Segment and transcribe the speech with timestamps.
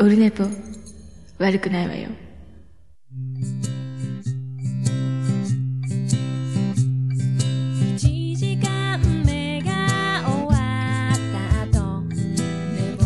[0.00, 0.44] オルネポ
[1.38, 2.08] 悪くないわよ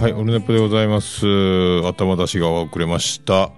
[0.01, 1.27] はい、オルネポでございます。
[1.85, 3.51] 頭出しが遅れました。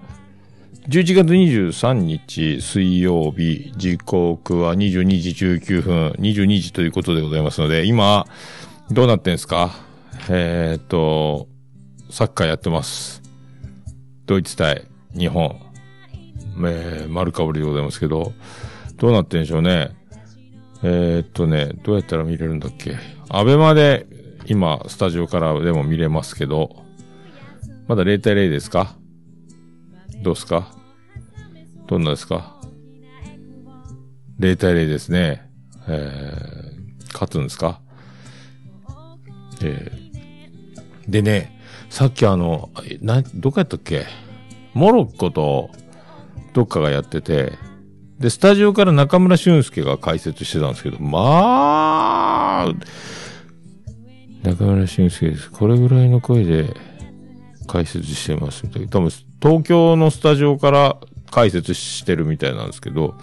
[0.89, 8.25] 11月23日水曜日、時刻は22時19分、22時ということでございますので、今、
[8.89, 9.71] どうなってんすか？
[10.29, 11.47] えー、っと、
[12.09, 13.20] サッカーやってます。
[14.31, 15.59] ドイツ対日本。
[16.65, 18.31] えー、丸かぶりでございますけど、
[18.95, 19.89] どうなってんでしょうね。
[20.83, 22.95] えー、っとね、どうやったら見れるんだっけ
[23.27, 24.07] アベマで、
[24.45, 26.77] 今、スタジオからでも見れますけど、
[27.89, 28.95] まだ0対0ですか？
[30.21, 30.73] どうすか？
[31.87, 32.55] どんなですか
[34.39, 35.51] ?0 対0ですね。
[35.89, 37.81] えー、勝つんですか？
[39.61, 41.59] えー、でね、
[41.91, 42.69] さっきあの、
[43.01, 44.05] な、どこやったっけ？
[44.73, 45.69] モロッコと、
[46.53, 47.51] どっかがやってて、
[48.17, 52.73] で、スタジオから中村俊介が解説してたんですけど、まあ、
[54.41, 55.51] 中村俊介です。
[55.51, 56.73] これぐらいの声で
[57.67, 58.87] 解説してますたいな。
[58.87, 59.09] 多分、
[59.41, 60.97] 東京のスタジオから
[61.29, 63.15] 解説してるみたいなんですけど、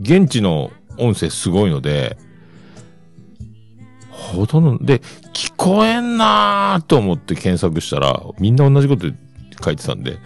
[0.00, 2.16] 現地の音声すごいので、
[4.18, 4.98] ほとんど、で、
[5.32, 9.06] 聞こえんなーと思って検索したら、みんな同じこと
[9.64, 10.18] 書いてたんで。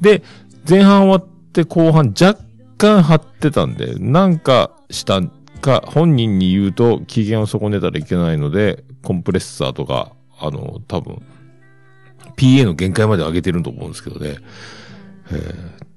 [0.00, 0.22] で、
[0.68, 2.40] 前半終わって後半若
[2.78, 5.20] 干張ってたんで、なんかした
[5.60, 11.22] か、本人に言うと機嫌を損ねたらいけないので、コンプレッサーとか、あの、多分、
[12.36, 14.36] PA の限界まで上げてると思うんですけどね。
[15.30, 15.34] え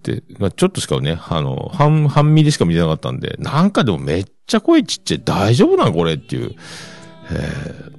[0.04, 6.56] ー、で、まあ、ちょっとしかね、あの、半、半身でしか見てなかったんで、なんかでもめっちゃ声ちっちゃい、大丈夫なんこれっていう。
[7.32, 7.90] え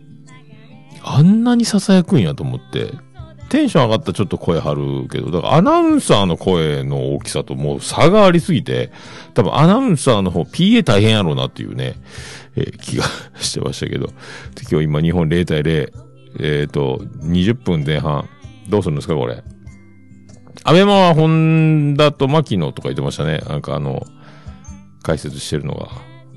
[0.97, 2.93] ー、あんなに囁くんやと思って、
[3.49, 8.91] テンション上がったらちょっと声張るけど、だからアナウンサーの声の大きさともう差がありすぎて、
[9.35, 11.95] 多分アナウンサーの方 PA 大変やろうなっていうね、
[12.57, 13.05] えー気が
[13.39, 14.11] してましたけど。
[14.71, 15.93] 今日今日本0対0、
[16.41, 18.29] えっ、と、20分前半、
[18.69, 19.43] どうするんですかこれ。
[20.65, 23.39] アベマはホンダと牧野とか言ってましたね。
[23.49, 24.03] なんかあの、
[25.03, 25.89] 解説してるのが、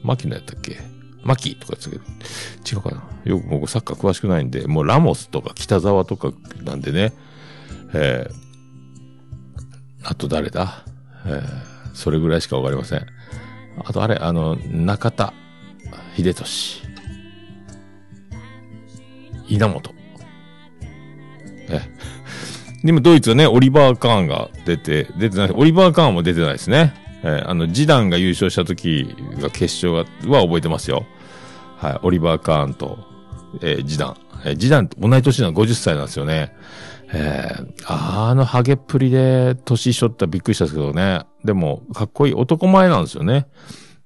[0.03, 0.96] 牧野やったっけ？
[1.27, 2.03] 牧とか言ってたけど、
[2.79, 3.03] 違うかな。
[3.25, 6.31] よく僕サッカー詳しくないんで、もうラモスとか北沢とか
[6.63, 7.13] なんでね、
[7.93, 8.33] えー、
[10.03, 10.85] あと誰だ？
[11.25, 11.41] えー、
[11.93, 13.05] それぐらいしかわかりません。
[13.83, 15.33] あとあれ、あの、中田
[16.15, 16.81] 秀俊。
[19.49, 19.93] 稲本。
[21.69, 21.81] え。
[22.83, 26.93] でもドイツはね、オリバー・カーンが出て、出てない、オリバー・カーンも出てないですね。
[27.23, 31.05] えーあの、ジダンが優勝した時が決勝が、は覚えてますよ。
[31.77, 32.97] はい、オリバー・カーンと、
[33.61, 34.17] えージダン。
[34.45, 36.53] えージダン同い年なの50歳なんですよね。
[37.13, 41.21] えーあのハゲっぷりで年しょったらびっくりしたんですけどね。
[41.45, 43.47] でも、かっこいい男前なんですよね。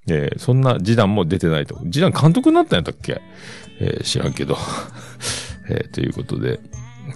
[0.07, 1.79] えーそんなジダンも出てないと。
[1.85, 3.21] ジダン監督になったんやったっけ？
[3.79, 4.57] えー知らんけど。
[5.69, 6.59] えーということで、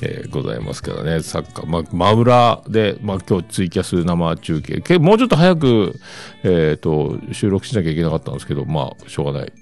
[0.01, 1.65] えーございますからね、サッカー。
[1.67, 4.81] まあ、真裏で、ま、今日ツイキャス生中継。
[4.81, 5.99] けもうちょっと早く、
[6.43, 9.53] えっ、と、収録しなきゃいけなかったんですけど、まあ、しょうがない。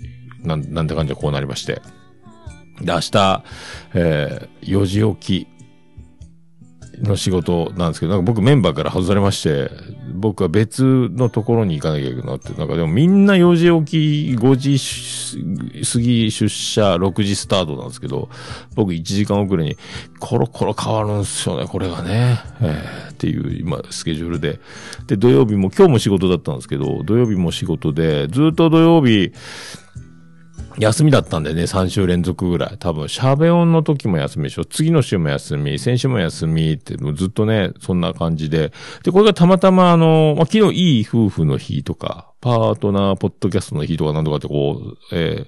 [0.43, 1.81] なん、なんて感じでこうなりまして。
[2.81, 3.43] で、明日、
[3.93, 5.53] えー4時起き
[7.01, 9.69] の仕事なんですけど、なんか僕メンバーから外されまして、
[10.13, 18.29] 僕は別のところに行かなきゃいけなくなって、なんかでもみんな4時起き、5時過ぎ出社、6時スタートなんですけど、
[18.75, 19.75] 僕1時間遅れに
[20.19, 22.39] コロコロ変わるんですよね、これがね。
[22.61, 24.59] えーっていう今スケジュールで。
[25.07, 29.31] で、土曜日も、今日も仕事だったんですけど、土曜日も仕事で、ずっと土曜日、
[30.77, 32.77] 休みだったんでね、3週連続ぐらい。
[32.79, 34.65] 多分、シャベオンの時も休みでしょ。
[34.65, 38.71] 次の週も休み、先週も休みって、もうずっとね、そんな感じで。
[39.03, 45.45] で、これがたまたまあの、まあ、昨日いい夫婦の日とか、パートナーポッドキャストの日とかなんとかってこう、え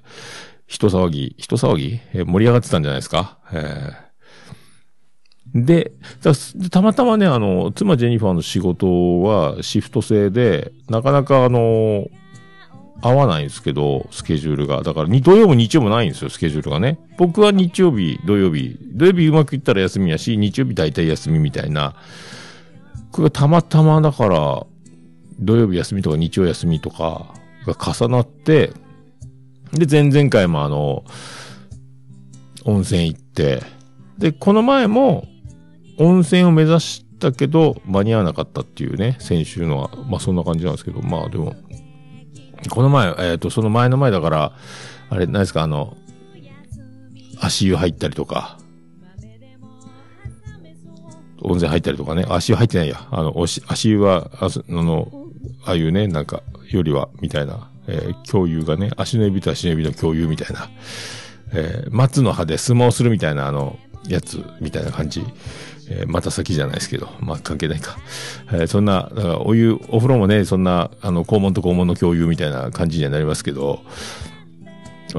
[0.66, 3.38] 人騒ぎ、人騒ぎ、えー盛り上がってたんじゃないですか？
[3.52, 4.06] えー
[5.54, 5.92] で、
[6.70, 12.08] たまたまね、あの、妻ジェニファーの仕事はシフト制で、なかなかあの、
[13.02, 14.82] 合わないんですけど、スケジュールが。
[14.82, 16.98] だから、土曜も日曜もないんですよ、スケジュールがね。
[17.18, 21.94] 僕は日曜日、土曜日、土曜日うまくいったら休みやし、日曜日大体休みみたいな。
[23.12, 24.66] これがたまたまだから、
[25.38, 27.34] 土曜日休みとか日曜休みとか
[27.66, 28.72] が重なって、
[29.72, 31.04] で、前々回もあの、
[32.64, 33.62] 温泉行って、
[34.18, 35.26] で、この前も、
[35.98, 41.54] 温泉を目指したけど、間に合わなかったっていうね、先週のは、まあそんな感じなんですけど、まあでも、
[42.70, 44.52] この前、えっ、と、その前の前だから、
[45.10, 45.96] あれ、何ですか、あの、
[47.40, 48.58] 足湯入ったりとか、
[51.42, 53.06] 温泉入ったりとかね、足は入ってないや。
[53.10, 55.08] あの、足、足は、あの、
[55.64, 60.68] ああいうね、なんか、よりは、みたいな、えー、共有がね、足の指と足の指の共有みたいな、
[61.52, 63.78] えー、松の葉で相撲するみたいな、あの、
[64.08, 65.22] やつ、みたいな感じ。
[65.88, 67.96] えー、また先じゃないですけど、まあ関係ないか。
[68.52, 73.80] えー、そんな、だからお湯、お風呂もね、そんな、あの、肛門と肛門の共有みたいな感じにはなりますけど、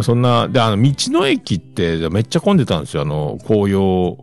[0.01, 3.03] そんな、で、あの、道の駅ってめっちゃ混んでたんですよ。
[3.03, 4.17] あの、紅葉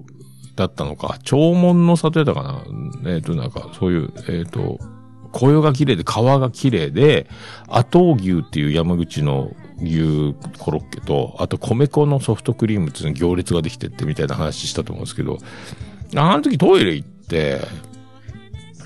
[0.56, 2.62] だったのか、長門の里やったかな。
[3.10, 4.78] えっ、ー、と、なんか、そういう、えっ、ー、と、
[5.32, 7.26] 紅葉が綺麗で、川が綺麗で、
[7.68, 9.50] 後牛っていう山口の
[9.82, 15.38] 牛コロッケと、あと米粉のソフトクリームっていうの行列ができてってみたいな話したと思うんですけど、
[16.20, 17.60] あの時トイレ行って、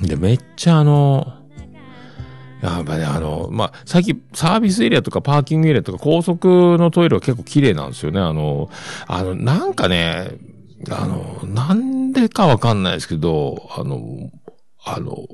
[0.03, 1.35] で、めっちゃあの、
[2.63, 8.21] やっぱね、あの、まあ、最近サービスエリアとかパーキングエリアとか高速のトイレは結構綺麗なんですよね。
[8.21, 8.69] あの、
[9.07, 10.33] あの、なんかね、
[10.91, 14.31] あの、なんでかわかんないですけど、あの、
[14.85, 15.27] あの、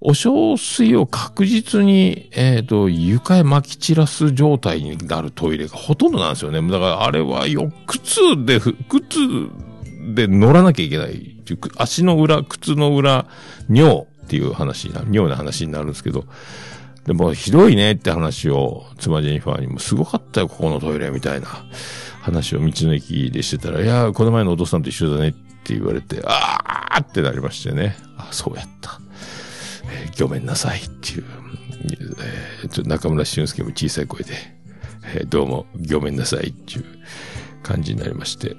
[0.00, 6.60] お小水を確実に、えっ、ー、と、床へ撒き散らす状態になるトイレがほとんどなんですよね。
[6.60, 9.18] だからあれはよ、靴で、靴
[10.14, 11.36] で乗らなきゃいけない。
[11.76, 13.26] 足の裏、靴の裏、
[13.68, 16.24] 尿っていう話な、尿の話になるんですけど、
[17.06, 21.48] でもひどいねって話を妻ジェニファーにもすごかったよ、ここのトイレみたいな
[22.20, 27.96] 話を道の駅でしてたら、いやー、この前のお父さんと一緒だねって言われて、あーってなりましてね。
[28.16, 29.00] あ、そうやった。
[29.90, 31.24] えー、ごめんなさいっていう、
[32.62, 34.34] えー、ちょ中村俊介も小さい声で、
[35.14, 36.84] えー、どうもごめんなさいっていう
[37.62, 38.56] 感じになりまして、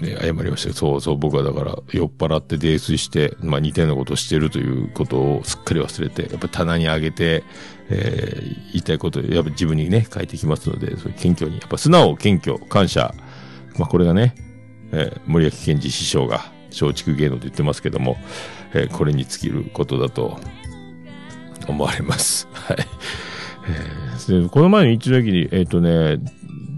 [0.00, 7.44] ね、謝りましたそうそう、僕はだから酔っ払って泥酔して、まあ似たようなことをしてるということをすっかり忘れて、やっぱ棚に上げて、
[7.90, 13.14] えー、言いたいことをやっぱ自分にね、書いてきますので、そういう謙虚に、やっぱ素直、謙虚、感謝、
[13.78, 14.34] まあこれがね、
[14.92, 18.16] えー、森脇健児師匠が松竹芸能と言ってますけども、
[18.74, 20.38] えー、これに尽きることだと
[21.68, 22.48] 思われます。
[22.52, 22.76] はい。
[23.68, 26.18] えー、この前の一度きに、えっ、ー、とね、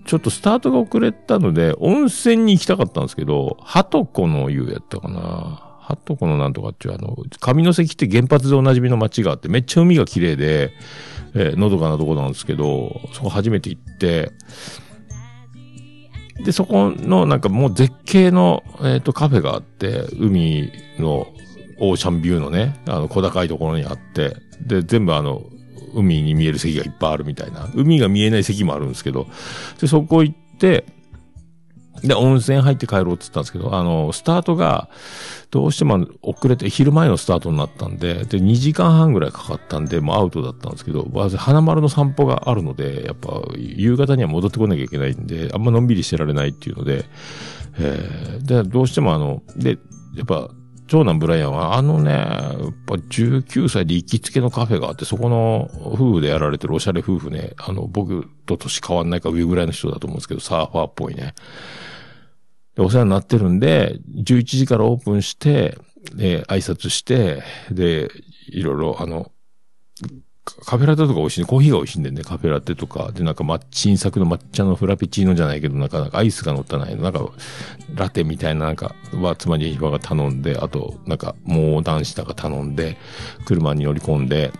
[0.04, 5.70] ちょっとスタートが遅れたので、温泉に行きたかったんですけど、ハトコの湯やったかな。
[5.80, 10.72] ハトコのなんとかっていうあの、上関って原発でおなじみの街があって、めっちゃ海が綺麗で、
[11.34, 14.32] えー、のどかなとこなんですけど、そこ初めて行って、
[16.44, 21.28] で、そこのなんかもう絶景の、えっ、ー、と、カフェがあって、海の
[21.78, 25.42] オーシャンビューのね、あの、小高いところにあって、で、全部あの、
[25.94, 27.68] 海に見える席がいっぱいあるみたいな。
[27.74, 29.26] 海が見えない席もあるんですけど、
[29.80, 30.84] で、そこ行って、
[32.02, 34.88] で、温泉入って帰ろうって言ったんですけど、あの、スタートが、
[35.50, 47.04] どうしても遅れて、昼前のスタートになったんで、で、2時間半ぐらいかかったんで、もうアウトだったんですけど、わざ花丸の散歩があるので、やっぱ、夕方には戻ってこなきゃいけないんで、あんまのんびりしてられないっていうので、
[47.78, 49.78] えー、で、どうしてもあの、で、
[50.16, 50.50] やっぱ、
[50.94, 61.34] 長男ブライアンは、あのね、やっぱ19歳で行きつけのカフェがあって、そこの夫婦でやられてるおしゃれ夫婦ね、あの、僕と年変わんないか上ぐらいの人だと思うんですけど、サーファーっぽいね。
[62.76, 65.76] で、お世話になってるんで、11時からオープンして、
[66.14, 67.42] で、挨拶して、
[67.72, 68.08] で、
[68.46, 69.32] いろいろ、あの、
[70.44, 71.46] カフェラテとか美味しいね。
[71.46, 73.10] コーヒーが美味しいんでね、カフェラテとか。
[73.12, 77.30] で、なんか、ま、新作の抹茶のフラペチーノじゃないけど、なんか、なんかアイスが乗ったないなんか、
[77.94, 82.98] ラテみたいな、なんか、は、つまり、が頼んで、あと、なんか、もう男子とか頼んで、
[83.46, 84.52] 車に乗り込んで、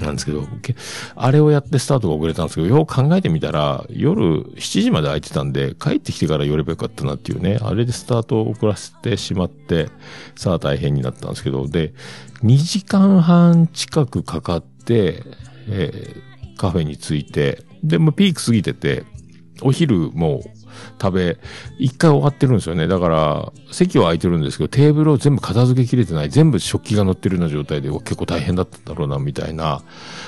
[0.00, 0.46] なんですけど、
[1.14, 9.88] あれをやってスタートが遅れたんですけど、よく考えてみたら、夜7時まで空いてたんで、帰ってきてから寄ればよかったなっていうね、あれでスタートを遅らせてしまって、
[10.36, 11.94] さあ大変になったんですけど、で、
[12.42, 15.22] 2時間半近くかかって、
[15.68, 19.04] えー、カフェに着いて、で、もピーク過ぎてて、
[19.62, 20.42] お昼も
[21.00, 21.38] 食べ、
[21.78, 22.86] 一回終わってるんですよね。
[22.86, 29.82] だから、席は空いてるんですけど、テーブルを全部片付けきれてない、全部食器が乗ってるような状態で結構大変だったんだろうな、みたいな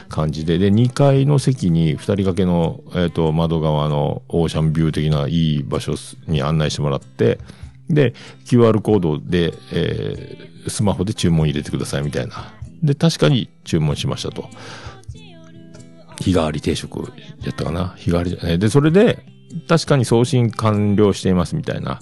[0.09, 0.59] 感じで。
[0.59, 5.95] で、2階の席に二人掛けの、えっ、ー、と、窓側のオーシャンビュー的ないい場所
[6.27, 7.39] に案内してもらって、
[7.89, 12.53] で、QR コードで、えー、スマホで注文入れてくださいみたいな。
[12.83, 14.49] で、確かに注文しましたと。
[16.21, 17.13] 日替わり定食
[17.43, 18.59] やったかな日替わりじゃね。
[18.59, 19.25] で、それで、
[19.69, 22.01] 確かに送信完了していますみたいな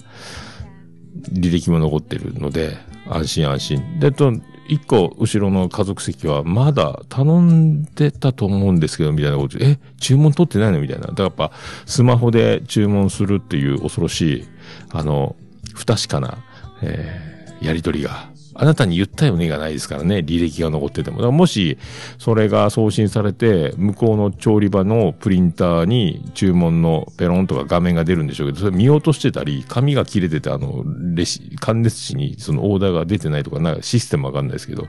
[1.31, 2.77] 履歴も残ってるので、
[3.09, 3.99] 安心安心。
[3.99, 4.33] で、と、
[4.67, 11.07] 一個後ろの家族席はまだ頼んでたと思うんですけど、みたいなことで、え、注文取ってないのみたいな。
[11.07, 11.51] だからやっぱ、
[11.85, 14.47] スマホで注文するっていう恐ろしい、
[14.89, 15.35] あの、
[15.73, 16.39] 不確かな、
[16.81, 21.17] えー、やりとりがあなたに言ったよねがないですからね、履歴が残ってても。
[21.17, 21.77] だからもし、
[22.17, 30.83] それが送信されて、向こうの調理場のプリンターに注文のペロンとか画面が出るんでしょうけど、それ見落としてたり、紙が切れてて、あの、
[31.13, 34.87] レシ、関熱紙にそのオーダーが出てないとか、なんかシステムわかんないですけど、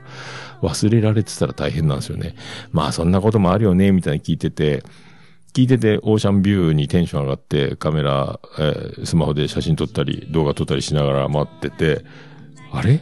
[0.61, 2.35] 忘れられてたら大変なんですよね。
[2.71, 4.83] まあそんなこともあるよね、みたいに聞いてて、
[5.53, 12.05] 聞いてて、オーシャンビューにテンション上がって、カメラ、えー、スマホで写真撮ったり、動画撮ったりしながら待ってて、
[12.71, 13.01] あれ？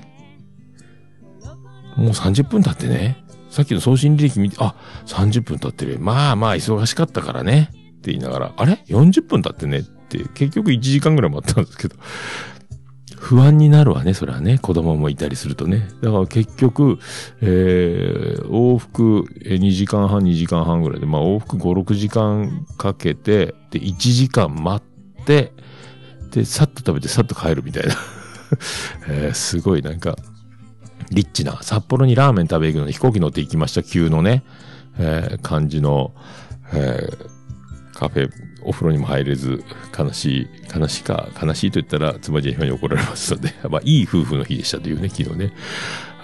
[1.96, 3.24] もう30分経ってね。
[3.50, 4.76] さっきの送信履歴見て、あ、
[5.06, 5.98] 30分経ってる。
[6.00, 7.70] まあまあ忙しかったからね。
[7.72, 11.96] って言いながら、あれ ?40 分経ってねって、結局1時間ぐらい待ったんですけど、
[13.18, 14.60] 不安になるわね、それはね。
[14.60, 15.88] 子供もいたりするとね。
[16.02, 17.00] だから結局、
[17.42, 25.54] えー、往復2時間半、2時間半ぐらいで、まあ往復5、6時間かけて、で、1時間待って、
[26.32, 27.96] で、さっと食べてさっと帰るみたいな。
[29.10, 30.16] えー、すごいなんか、
[31.12, 34.44] リッチな、札幌にラーメン食べ行くのに飛行機乗って行きました級のね、
[34.98, 36.14] えー、感じの、
[36.74, 37.36] えー、
[37.94, 38.30] カフェ、
[38.64, 39.64] お風呂にも入れず、
[39.98, 45.54] 悲しい、悲しいか、悲しいと言ったら、妻ジェに怒られますので、 まあ、いい夫婦の日でしたというね、昨日ね。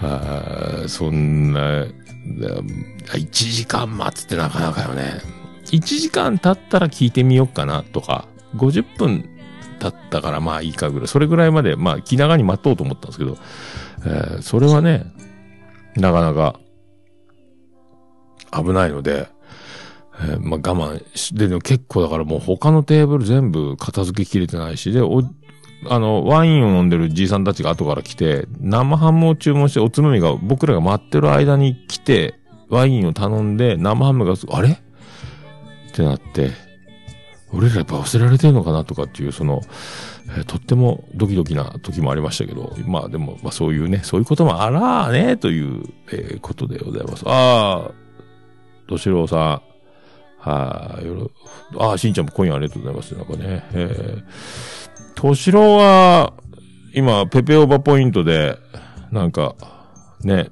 [0.00, 5.20] あそんな、1時間待つってなかなかよね。
[5.66, 9.28] 1時間経ったら聞いてみようかなとか、50分
[9.78, 13.38] 経ったからまあいいかぐらい、それぐらいまで、まあ気長に待とうと思ったんですけど、
[14.04, 15.06] えー、それはね、
[15.96, 16.58] なかなか
[18.52, 19.28] 危ないので、
[20.20, 25.22] えー、まあ我慢して、で、結構だからもう他のテーブル全部片付けきれてないし、で、お、
[25.88, 32.34] あの、ワインを飲んでるじいさんたちが後から来て、生ハムを注文しておつまみが僕らが待ってる間に来て、
[32.68, 34.68] ワインを頼んで、生ハムが、あれ？
[34.70, 34.76] っ
[35.92, 36.52] てなって、
[37.52, 39.60] 俺らやっぱ忘れられてるのかなとかっていう、その、
[40.38, 47.24] え、とってもドキドキな時もありましたけど、まあでも、まあそういうね、そういうこともあらーね、という、え、ことでございます。
[47.26, 47.90] ああ、
[48.88, 49.36] としろうさ
[49.68, 49.72] ん。
[50.38, 51.30] はい、よろ、
[51.78, 53.14] ああ、しんちゃんも今夜ありがとうございます。
[53.14, 54.24] なんかね、えー、
[55.14, 56.32] としろうは、
[56.94, 58.58] 今、ペペオバポイントで、
[59.12, 59.54] なんか、
[60.24, 60.50] ね、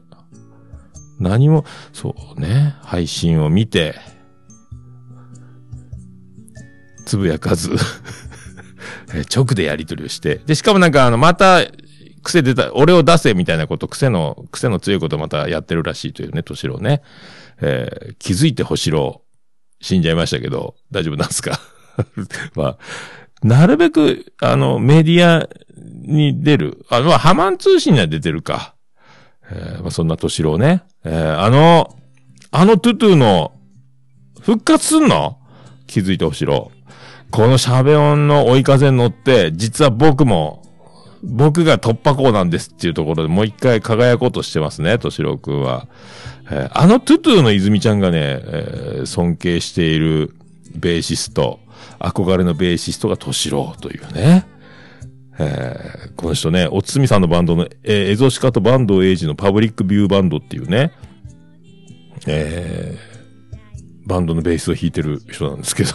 [1.19, 3.97] 何も、そうね、配信を見て、
[7.05, 7.71] つぶやかず
[9.15, 10.37] え直でやり取りをして。
[10.47, 11.61] で、しかもなんかあの、また、
[12.23, 17.03] 癖出た、俺を出せみたいなこと、癖の、癖の強いことまたやってるらしいというね、としろね。
[17.63, 19.23] えー、気づいてほしろ。
[19.81, 21.59] 死んじゃいましたけど、大丈夫なんですか？
[22.55, 22.79] まあ、
[23.43, 26.85] なるべく、あの、メディアに出る。
[26.91, 28.75] あ、まあ、ハマン通信には出てるか。
[29.51, 30.83] えー、まあ、そんなとしろね。
[31.05, 31.97] えー、あの、
[32.51, 33.53] あのトゥトゥの、
[34.43, 35.39] 復活すんの？
[35.87, 36.71] 気づいてほしろ。
[37.31, 40.63] このシャベオンの追い風に乗って、実は僕も、
[41.23, 45.87] 僕が突破口なんですっていうところでもう一回輝こうとしてますね、としろくんは。
[46.51, 50.35] えー、あのトゥトゥの泉ちゃんがね、えー、尊敬している
[50.75, 51.61] ベーシスト、
[51.99, 54.47] 憧れのベーシストがとしろというね。
[55.39, 60.93] えー、この人ね、おつみさんのバンドの、えー、エゾシカとバンドエイジのパブリックビューバンドっていうね、
[62.27, 65.91] えー、バンドのベースを弾いてる人なんですけど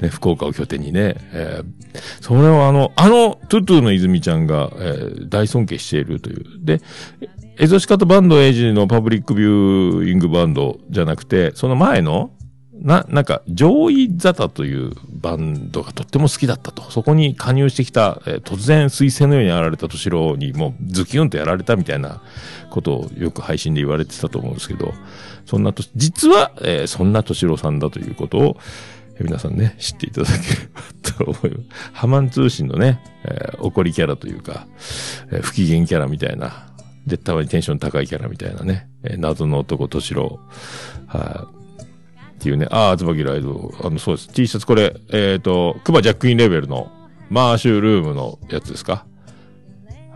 [0.00, 6.44] ね、福岡を拠点にね、えー、それをあの、あの、トゥトゥの泉ちゃんが、えー、大尊敬しているという。
[6.64, 6.80] で、
[7.58, 12.30] エゾシカとバンドエイジのパブリックビューイングバンドじゃなくて、その前の、
[12.72, 16.90] な、なんか、上位ザタというバンドがとっても好きだったと。
[16.90, 22.22] そこに加入してきた、えー、突然彗星のようにやられた敏郎にもうズキュンとやられたみたいな
[22.70, 24.94] ことをよく配信で言われてたと思うんですけど、
[25.44, 28.56] そんなと、実は、えー、そんな敏郎さんだということを、
[29.24, 30.80] 皆さんね、知っていただければ
[31.24, 31.68] と思います。
[31.92, 34.66] ハマン通信のね、えー、怒りキャラというか、
[35.30, 36.66] えー、不機嫌キャラみたいな、
[37.06, 40.40] で、たまにテンション高いキャラみたいなね、えー、謎の男、としろ、
[41.06, 41.48] は
[41.82, 41.84] い、
[42.36, 44.28] っていうね、ああ、つばきライド、あの、そうです。
[44.28, 46.90] T シャツこれ、えっ、ー、と、クバジャックインレベルの、
[47.28, 49.04] マーシュルームのやつですか？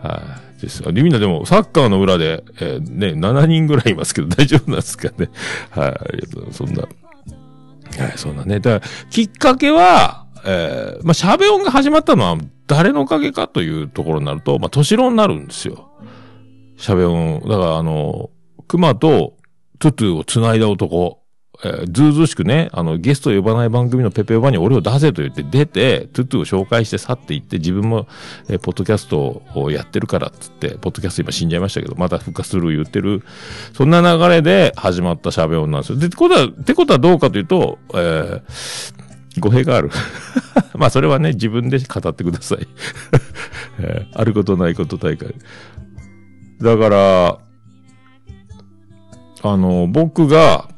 [0.03, 0.83] はい、です。
[0.93, 5.29] でみんなでも、サッカーの裏で、えー、ね、7人ぐらいいますけど、大丈夫なんですかね？
[5.69, 6.57] はい、ありがとうございます。
[6.57, 6.87] そんな、
[7.99, 8.59] はい、そうだね。
[8.59, 12.37] だから、きっかけは、えー、まあ、シャベオンが始まったのは
[12.67, 15.89] 誰のおかげかというところになると、まあ、敏郎になるんですよ。
[16.77, 17.41] シャベオン。
[17.41, 18.29] だからあの、
[18.67, 19.33] 熊と
[19.79, 21.24] トゥトゥを繋いだ男。
[21.65, 28.07] えー、ずうずうしくね、あの、ゲスト呼ばない番組のペペオバに俺を出せと言って出て、トゥトゥを紹介して去っていって、自分も、
[28.47, 33.23] えー、ポッドキャストをやってるからっつって、ポッドキャスト今死んじゃいましたけど、また復活する言ってる、
[33.73, 35.97] そんな流れで始まった喋音なんですよ。
[35.97, 39.89] で、ってことは、ってことはどうかというと、えー、語弊がある。
[40.77, 42.67] まあ、それはね、自分で語ってください。
[43.79, 45.33] えー、あることないこと大会。
[46.61, 47.37] だから、
[49.41, 50.69] あの、僕が、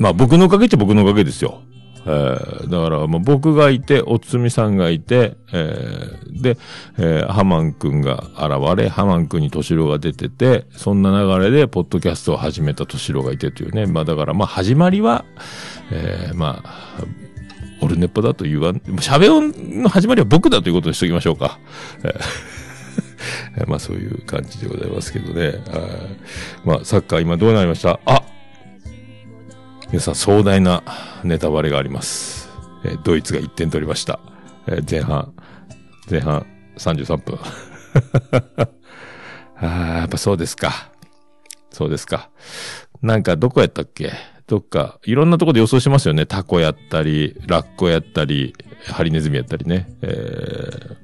[0.00, 1.60] まあ僕のおかげっちゃ僕のおかげですよ。
[2.06, 6.56] えー、だから、まあ、僕がいて、おつみさんがいて、えー、で、
[6.98, 13.84] えー、ハマンくんが現れ、ハマンくんにトシロが出てて、そんな流れで、ポッドキャストを始めたトシロがいてというね。
[13.84, 15.26] まあだから、まあ始まりは、
[15.92, 17.04] えー、まあ、
[17.82, 21.58] オルネポだと言わん、喋音の始まりは僕だということにしときましょうか。
[22.02, 22.20] えー
[23.68, 25.48] まあそういう感じでございますけどね。
[25.48, 25.56] はい
[26.64, 28.00] まあサッカー今どうなりました？
[28.06, 28.22] あ
[29.90, 30.82] 皆さん壮大な
[31.24, 32.48] ネタバレがあります。
[32.84, 34.20] えードイツが1点取りました。
[34.66, 35.34] えー前半、
[36.10, 36.46] 前半
[36.78, 37.38] 33分。
[39.56, 40.90] ああ、やっぱそうですか。
[41.70, 42.30] そうですか。
[43.02, 44.12] なんかどこやったっけ？
[44.46, 46.26] どっか、いろんなとこで予想しますよね。
[46.26, 48.54] タコやったり、ラッコやったり、
[48.86, 49.88] ハリネズミやったりね。
[50.02, 50.96] えー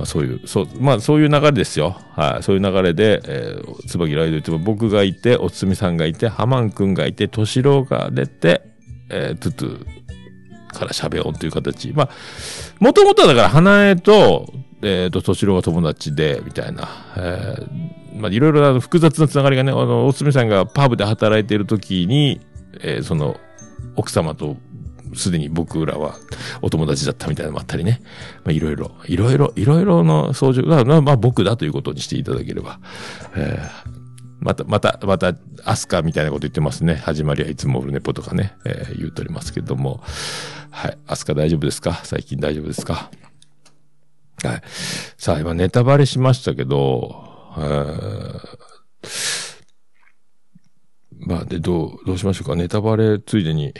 [0.00, 1.94] まあそういう、そう、まあそういう流れですよ。
[2.16, 2.42] はい。
[2.42, 8.62] そういう流れで、えー、椿ライドっても僕がいて、おつみさんがいて、ハマンくんがいて、トシローが出て、
[9.10, 9.86] えー、トゥトゥ
[10.72, 11.92] から喋おうという形。
[11.92, 12.10] まあ、
[12.78, 14.50] もともとはだから、花江と、
[14.82, 16.88] えっ、と、トシローが友達で、みたいな。
[17.18, 22.40] えー、まあいろいろな複雑なつながりがね、あの、おつみさんがパブで働いている時に、
[22.80, 23.38] えーその、
[23.96, 24.56] 奥様と
[25.14, 26.16] すでに僕らは
[26.62, 28.00] お友達だったみたいなのもあったりね。
[28.44, 32.80] まあ、いろいろ、いろいろ、いろいろの相乗、まあ、まあ僕だということにしていただければ。
[33.36, 34.00] えー
[34.42, 35.34] また、また、また、
[35.66, 36.94] アスカみたいなこと言ってますね。
[36.94, 40.02] 始まりはいつもオルネポとかね、えー言うとりますけども。
[40.70, 40.98] はい。
[41.06, 42.00] アスカ大丈夫ですか？
[42.04, 43.10] 最近大丈夫ですか？
[44.42, 44.62] はい。
[45.18, 47.22] さあ、今ネタバレしましたけど、
[47.58, 48.40] えー
[51.18, 52.56] まあ、で、どう、どうしましょうか？
[52.56, 53.74] ネタバレついでに、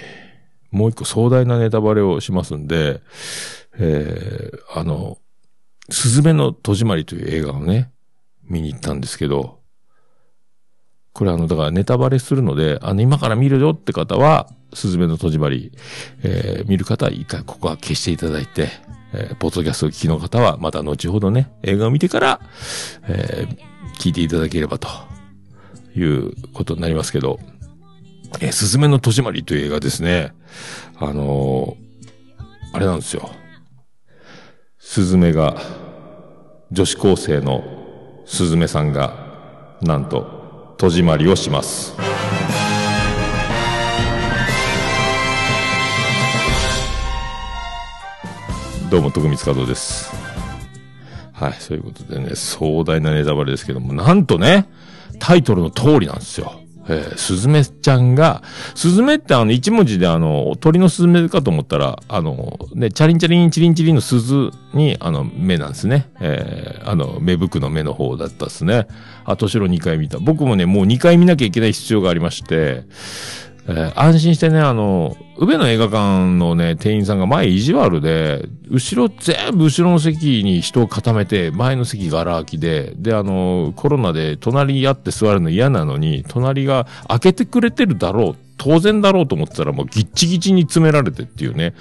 [0.71, 3.01] もう一個壮大なネタバレをしますんで、
[3.79, 5.19] えー、あの、
[5.91, 7.91] すずめの戸締まりという映画をね、
[8.45, 9.61] 見に行ったんですけど、
[11.13, 15.73] これあの、だからネタバレするので、あの、今から見るよって方は、すずめの戸締まり、
[16.23, 18.69] えー、見る方は一回ここは消していただいて、
[19.13, 22.41] えー、ポッドキャストを聞きの方は、また後ほどね、映画を見てから、
[23.09, 23.59] えー、
[23.99, 24.89] 聞いていただければと
[25.97, 27.41] いうことになりますけど、
[28.39, 30.33] えー、すずめの戸締まりという映画ですね。
[30.99, 31.91] あのー
[32.73, 33.31] あれなんですよ。
[34.79, 35.61] すずめが、
[36.71, 37.65] 女子高生の
[38.27, 41.97] すずめさんが、なんと、戸締まりをします。
[48.89, 50.13] どうも、徳光和夫です。
[51.33, 54.69] はい、そういうことでね、壮大なネタバレですけども、なんとね、
[55.19, 56.60] タイトルの通りなんですよ。
[56.89, 58.43] えー、スズメちゃんが、
[58.75, 66.11] スズメってあの、一文字であの、鳥のスズメかと思ったら、あの、ね、チャリンチャリンチリンチリンの鈴に、あの、目なんですね。
[66.21, 68.87] えー、あの、芽吹くの目の方だったですね。
[69.25, 70.19] あ、としろ2回見た。
[70.19, 72.85] 僕もね、もう2回見なきゃいけない必要がありまして、
[73.69, 88.37] えー安心してね、あの、宇部の映画館のね、店員さんが前意地悪で、後ろ、全部後ろの席に人を固めて、前の席が荒空きで、で、あの、コロナで隣にあって座るの嫌なのに、隣が開けてくれてるだろう。
[88.63, 91.73] 当然だろうと思ってたらもうギッチギチに詰められてっていうね。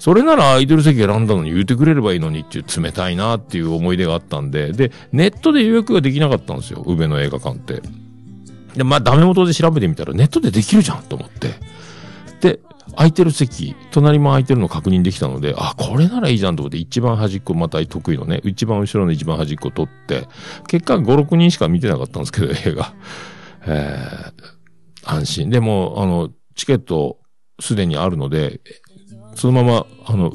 [0.00, 6.82] それなら空いてる席選んだのに言うてくれればいいのにっていう冷たいなっていう思い出があったんで、で、ネットで予約ができなかったんですよ。
[6.86, 7.82] 宇部の映画館って。
[8.74, 11.54] で、まあ、ダメ元で調べてみたらネットでできるじゃんと思って。
[12.40, 12.60] で、
[12.96, 20.28] 空いてる席、隣も空いてるの確認できたので、あ、これならいいじゃんと思って、一番端っこまた得意のね、一番後ろの一番端っこ取って、
[20.66, 22.94] 結果5、6人しか見てなかったんですけど、 映画。
[23.66, 25.50] えー、安心。
[25.50, 27.18] でも、あの、チケット
[27.60, 28.60] すでにあるので、
[29.34, 30.32] そのまま、あの、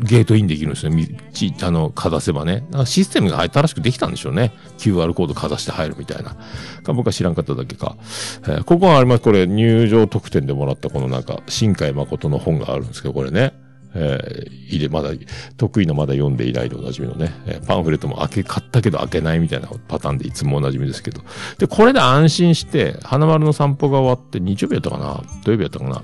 [0.00, 0.92] ゲートインできるんですよ。
[0.92, 2.66] みち、あの、かざせばね。
[2.84, 4.52] システムが新しくできたんでしょうね。
[4.78, 6.36] QR コードかざして入るみたいな。
[6.82, 7.96] か僕は知らんかっただけか。
[8.42, 9.22] えーここはあります。
[9.22, 13.54] これ、入場特典でもらったこのなんか、新海誠の本があるんですけど、これね。
[13.94, 15.10] えー、いいで、まだ、
[15.56, 21.22] 得意のまだ読んでいないでおなじみのね、えーパンフレットも開け、買ったけど開けないみたいなパターンでいつもおなじみですけど。
[21.58, 25.22] で、これで安心して、花丸の散歩が終わって、日曜日やったかな？
[25.44, 26.02] 土曜日やったかな？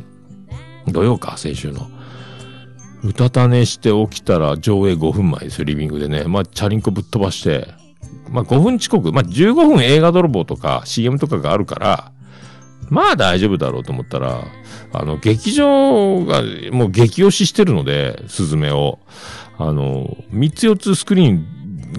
[0.89, 1.91] 土曜か、先週の。
[3.05, 6.25] うたた寝して起きたら上映5分前ですよ、リビングでね。
[6.25, 7.69] まあ、チャリンコぶっ飛ばして、
[8.31, 12.13] まあ、5分遅刻、まあ、15分映画泥棒とか CM とかがあるから、
[12.89, 14.45] まあ大丈夫だろうと思ったら、
[14.93, 18.99] あの、劇場がもう激推ししてるので、スズメを。
[19.57, 21.47] あの、3つ4つスクリーン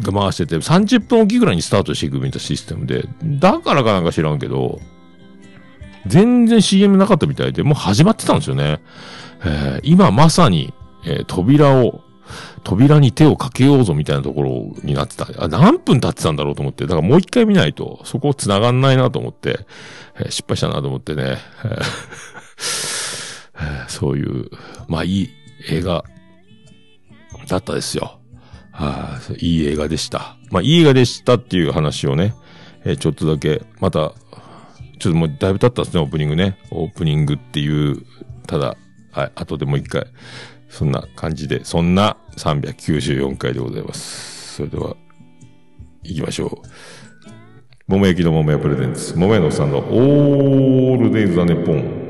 [0.01, 4.79] が回してて、30分おきぐらいにスタートしていくみたいなシステムで、だからかなんか知らんけど、
[6.05, 8.79] 全然 CM なかったみたいで、もう始まってたんですよね。
[9.81, 10.73] 今まさに、
[11.05, 12.01] えー扉を
[12.63, 15.27] 扉に手をかけようぞみたいなところになってた。
[15.37, 16.85] あ、何分経ってたんだろうと思って。
[16.85, 19.59] だからもう一回見ないと、そこ繋がんないなと思って、
[20.15, 21.37] えー失敗したなと思ってね。
[23.87, 24.49] そういう、
[24.87, 25.29] まあいい
[25.69, 26.03] 映画
[27.47, 28.19] だったですよ。
[28.71, 30.37] はい、いい映画でした。
[30.49, 32.33] まあいい映画でしたっていう話をね、
[32.85, 34.13] えーちょっとだけ、また、
[34.99, 36.57] ちょっともうだいぶ経ったんですね、オープニングね。
[36.71, 38.05] オープニングっていう、
[38.47, 38.77] ただ、
[39.11, 40.07] はい、後でもう一回、
[40.73, 44.55] そんな感じで、そんな394回でございます。
[44.55, 44.95] それでは、
[46.01, 46.67] 行きましょう。
[47.85, 52.03] 桃焼きの桃屋プレゼンツ、桃屋のさんのオールデイズ・ザ・ネッポン。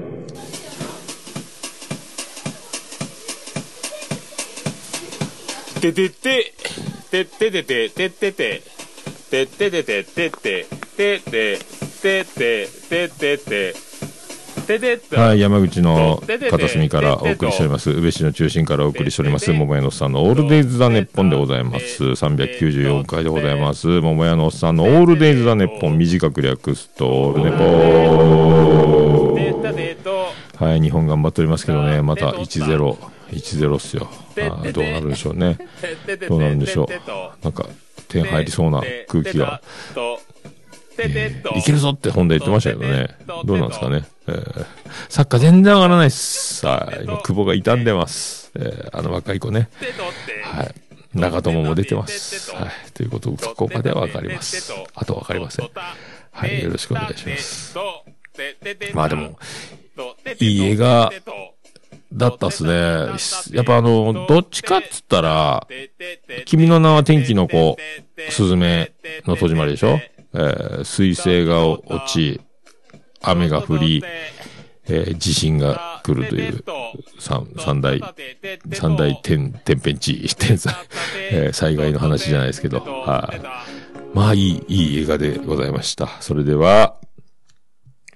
[5.82, 6.54] ててて、
[7.12, 8.62] てててて、ててて、
[9.30, 11.60] てててて、てて、てて、てて、てて、
[12.02, 13.93] てて、ててて、
[15.16, 17.92] はい、山口の片隅からお送りしております。
[17.92, 19.52] 宇部市の中心からお送りしております。
[19.52, 22.04] 桃屋のおっさんのオールデイズ・ザ・ネッポンでございます。
[22.04, 23.88] 394回でございます。
[23.88, 32.98] 桃屋のおっさんのオールデイズ・ザ・ネッポン、短く略すと、オールネポてたてと、はい、日本頑張っておりますけどね、また1-0、
[33.32, 34.08] 1-0っすよ。
[34.10, 35.58] あーどうなるんでしょうね。
[36.30, 37.44] どうなるんでしょう。
[37.44, 37.66] なんか、
[38.08, 39.62] 点入りそうな空気が。
[41.58, 43.08] いけるぞって本で言ってましたけどね。
[43.46, 44.04] どうなんですかね。
[44.28, 44.66] えー
[45.10, 46.66] サッカー全然上がらないっす。
[46.66, 47.04] はい。
[47.06, 48.52] 今、久保が傷んでます。
[48.56, 49.70] えーあの若い子ね。
[50.44, 50.74] はい。
[51.14, 52.52] 長友も出てます。
[52.56, 52.92] はい。
[52.94, 54.72] ということ、ここまではわかります。
[54.96, 55.70] あとわかりません。
[56.32, 56.64] はい。
[56.64, 57.76] よろしくお願いします。
[58.94, 59.38] まあでも、
[60.40, 61.12] いい映画
[62.14, 62.72] だったっすね。
[63.56, 65.68] やっぱあの、どっちかっつったら、
[66.46, 67.78] 君の名は天気の子、
[68.30, 68.92] スズメ
[69.26, 70.00] の戸締まりでしょ？
[70.34, 72.42] えー、水星が落ち、
[73.22, 76.64] 雨が降り、えー地震が来るという、
[77.20, 78.02] 三、三大、
[78.74, 80.76] 三大天、天変地、 天災、
[81.32, 83.42] えー災害の話じゃないですけど、はい。
[84.14, 86.10] まあ、いい、いい映画でございました。
[86.20, 86.98] それでは、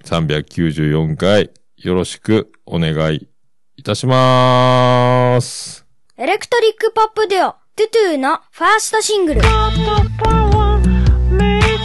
[0.04, 3.28] 394回、よろしくお願い
[3.76, 5.86] いたします。
[6.16, 9.40] エレクトリックポップデュオ、トゥトゥのファーストシングル。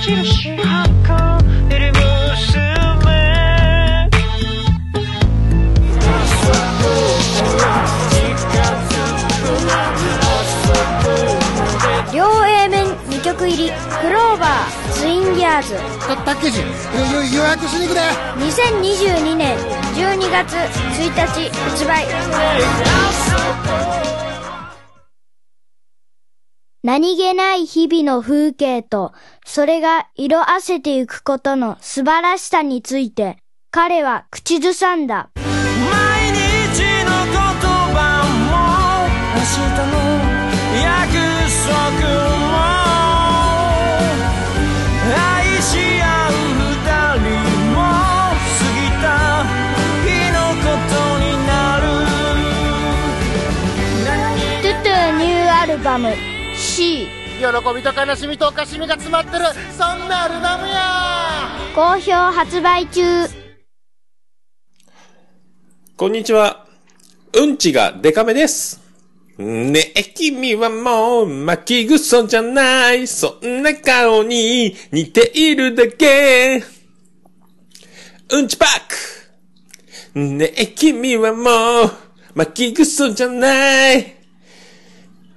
[0.05, 0.11] 両
[12.45, 15.75] A 面2曲入り、クローバー、ツインギャーズ。
[16.25, 18.01] パッケージよよ予約しに行くで
[18.43, 19.57] 2022年
[19.95, 20.57] 12月
[20.99, 22.05] 1日発売。
[26.85, 29.13] 何気ない日々の風景と、
[29.45, 33.37] それが色あせていくことの素晴らしさについて、
[33.71, 35.29] 彼は口ずさんだ。
[35.35, 35.45] 毎
[36.33, 37.39] 日の言
[37.95, 39.95] 葉も明日の
[40.83, 41.15] 約
[41.63, 41.71] 束
[42.37, 42.51] も
[45.07, 45.15] 愛
[45.63, 46.67] し合う二
[47.23, 47.31] 人
[47.71, 49.07] も過ぎた
[50.03, 51.87] 日のことになる
[54.61, 56.32] トゥトゥニューアルバム
[56.75, 57.05] C
[57.37, 59.45] 喜びと悲しみと悲しみが詰まってる
[59.77, 63.01] そんなアルバムや好評発売中。
[65.95, 66.65] こんにちは。
[67.33, 68.81] うんちがデカめです。
[69.37, 73.05] ねえ、君はもう巻きぐそじゃない。
[73.05, 76.63] そんな顔に似ているだけ。
[78.31, 78.69] うんちパッ
[80.15, 80.19] ク。
[80.19, 81.91] ねえ、君はもう
[82.33, 84.12] 巻きぐそじゃない。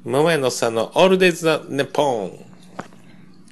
[0.07, 2.31] 桃屋のさんのオールデイズ・ザ・ネポン。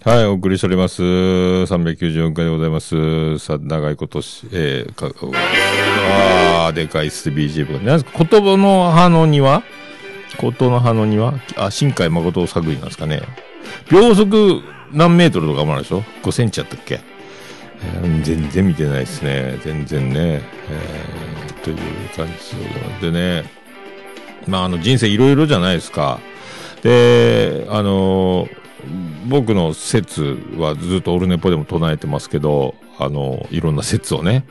[0.04, 1.02] はい、お送りしております。
[1.02, 3.40] 394回でございます。
[3.40, 5.10] さ、長いことし、えー、か、
[6.68, 7.80] あー、でかいっす、BGM が。
[7.80, 9.64] なんすか、言葉の葉の庭？
[10.38, 11.34] ことの葉の庭？
[11.56, 13.22] あ、新海誠作品なんですかね。
[13.90, 14.62] 秒速
[14.92, 17.00] 何メートルとかもあるでしょ ?5 センチやったっけ、
[17.82, 19.58] えー全然見てないですね。
[19.64, 20.40] 全然ね。
[20.70, 21.78] えー、という
[22.14, 22.28] 感
[23.00, 23.04] じ。
[23.04, 23.42] でね、
[24.46, 26.20] まあ、あの、人生いろいろじゃないですか。
[26.84, 28.46] で、あの
[29.26, 34.44] 僕の説はずっとオルネポでも唱えてますけど、あの、いろんな説をね。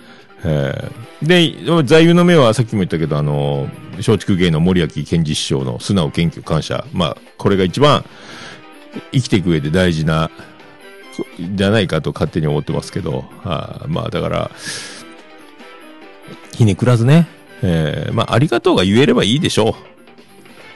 [0.43, 6.85] えーで、座右の銘はさっきも言ったけど、あの、松竹芸の森脇健二師匠の素直謙虚感謝。
[6.91, 8.03] まあ、これが一番
[9.13, 10.29] 生きていく上で大事な、
[11.55, 14.51] じゃないかと勝手に思ってますけど、はあまあだから、
[16.55, 17.27] ひねくらずね、
[17.61, 19.92] えーまあありがとうが言えればいいでしょう。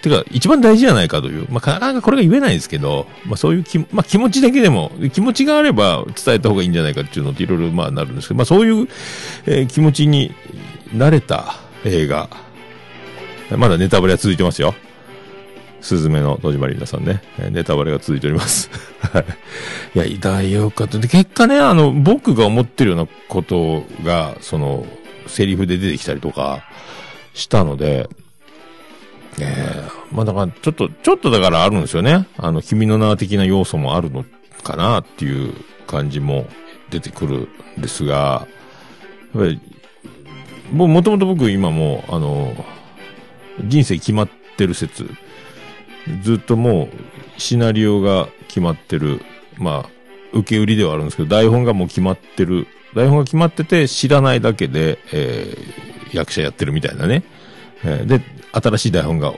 [0.09, 1.47] てか、一番大事じゃないかという。
[1.49, 8.87] まあ、なかなかこれが言えないですけど、まあ、そういう気、まあ、気持ちだけでも、気持ちがあれば伝えた方がいいんじゃないかっていうのっていろいろ、まあ、なるんですけど、まあ、そういう、
[9.45, 10.33] えー気持ちに
[10.93, 12.29] なれた映画。
[13.55, 14.73] まだネタバレは続いてますよ。
[15.81, 18.69] すずめの戸締まり皆さんね、ネタバレが続いております。
[18.99, 19.25] はい。
[19.95, 20.97] いや、いだよかった。
[20.97, 24.85] で、結果ね、あの、僕が思ってるようなことが、その、
[25.27, 26.63] セリフで出てきたりとか、
[27.33, 28.09] したので、
[29.39, 32.27] ええまあだから、ちょっと、ちょっとだからあるんですよね。
[32.37, 34.25] あの、君の名は的な要素もあるの
[34.63, 35.53] かなっていう
[35.85, 36.47] 感じも
[36.89, 37.47] 出てくる
[37.77, 38.47] んですが、
[39.35, 39.59] やっぱり、
[40.71, 42.53] もう、もともと僕今もう、あの、
[43.63, 45.09] 人生決まってる説、
[46.23, 49.21] ずっともう、シナリオが決まってる、
[49.57, 49.89] まあ、
[50.33, 57.23] 受け売りではあるんですけど、台本がもう決まってる、台本が決まってて知らないだけで、えー役者やってるみたいなね。
[57.83, 58.21] えーで、
[58.53, 59.33] 新しい台本が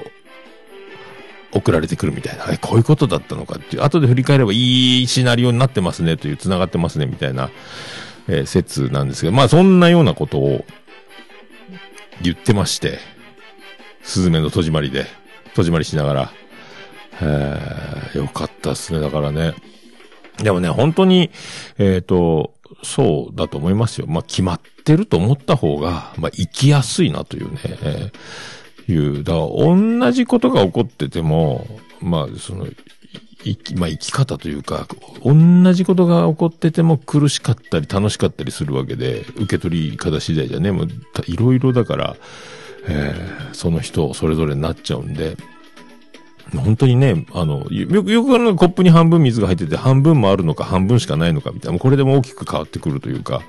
[1.51, 7.49] 送られてくるみたいな、えこういうことだったのかっていう、後で振り返ればいいシナリオになってますねという、繋がってますねみたいな、
[8.27, 10.65] えー説なんですけど、まあそんなようなことを
[12.21, 12.99] 言ってまして、
[14.03, 15.05] スズメの戸締まりで、
[15.55, 16.31] 戸締まりしながら、
[17.21, 19.53] えーよかったっすね、だからね。
[20.37, 21.31] でもね、本当に、
[21.77, 24.07] えっ、と、そうだと思いますよ。
[24.07, 29.23] まあ、決まってると思った方が、まあ、生きやすいなというね、えーいう。
[29.23, 31.67] だから、同じことが起こってても、
[32.01, 32.67] まあ、その、
[33.45, 34.87] いきまあ、生き方というか、
[35.23, 40.87] 同じことが起こってても苦しかったり楽しかったりするわけで、受け取り方次第じゃね、もう、
[41.27, 42.15] いろいろだから、
[42.87, 45.35] えーその人それぞれになっちゃうんで、
[46.57, 51.71] 本当にね、あの、よく、よくあの、コップに半分水が入ってて、半分もあるのか、半分しかないのか、みたいな。
[51.73, 53.45] もうこれでも大きく変わってくるというか、ま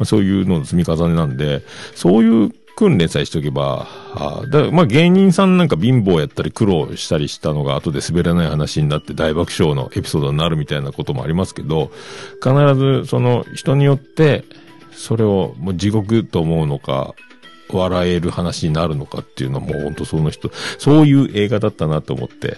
[0.00, 1.62] あ、そういうのの積み重ねなんで、
[1.94, 11.90] そういう訓練さえしておけば、あだまあ芸人さんなんか貧乏やったり苦労したりしたのが後で滑らない話になって大爆笑のエピソードになるみたいなこともありますけど、
[12.42, 14.44] 必ずその人によって、
[14.92, 17.14] それをもう地獄と思うのか、
[17.78, 22.56] 笑える話になるのかっていうのはもう本当その人、そういう映画だったなと思って、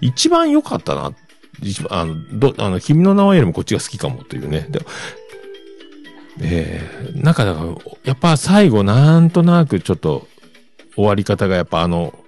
[0.00, 1.12] 一番良かったな、
[1.62, 4.66] 一番、あの、ど、あの、君の名はよりもこっちが好きかもというね。
[4.68, 4.80] で
[6.40, 7.66] えー、なんかだから、
[8.02, 10.26] やっぱ最後なんとなくちょっと
[10.96, 12.18] 終わり方がやっぱあの、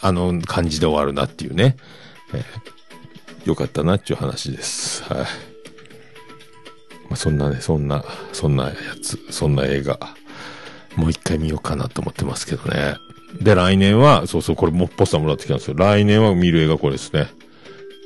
[0.00, 1.76] あの感じで終わるなっていうね。
[2.32, 5.02] えー、よかったなっていう話です。
[5.04, 5.18] はい。
[7.10, 9.98] まあ、そんなね、そんな、そんなやつ、そんな映画。
[10.96, 12.96] もう一回見ようかなと思ってますけどね。
[13.40, 15.74] で、来年は、そうそう、これもポスターもらってきたんですよ。
[15.76, 17.28] 来年は見る映画これですね。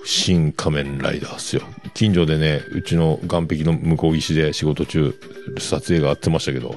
[0.05, 1.62] 新仮面ライダーっすよ。
[1.94, 5.14] 近所でね、うちの岸壁の向こう岸で仕事中、
[5.59, 6.77] 撮影があってましたけど、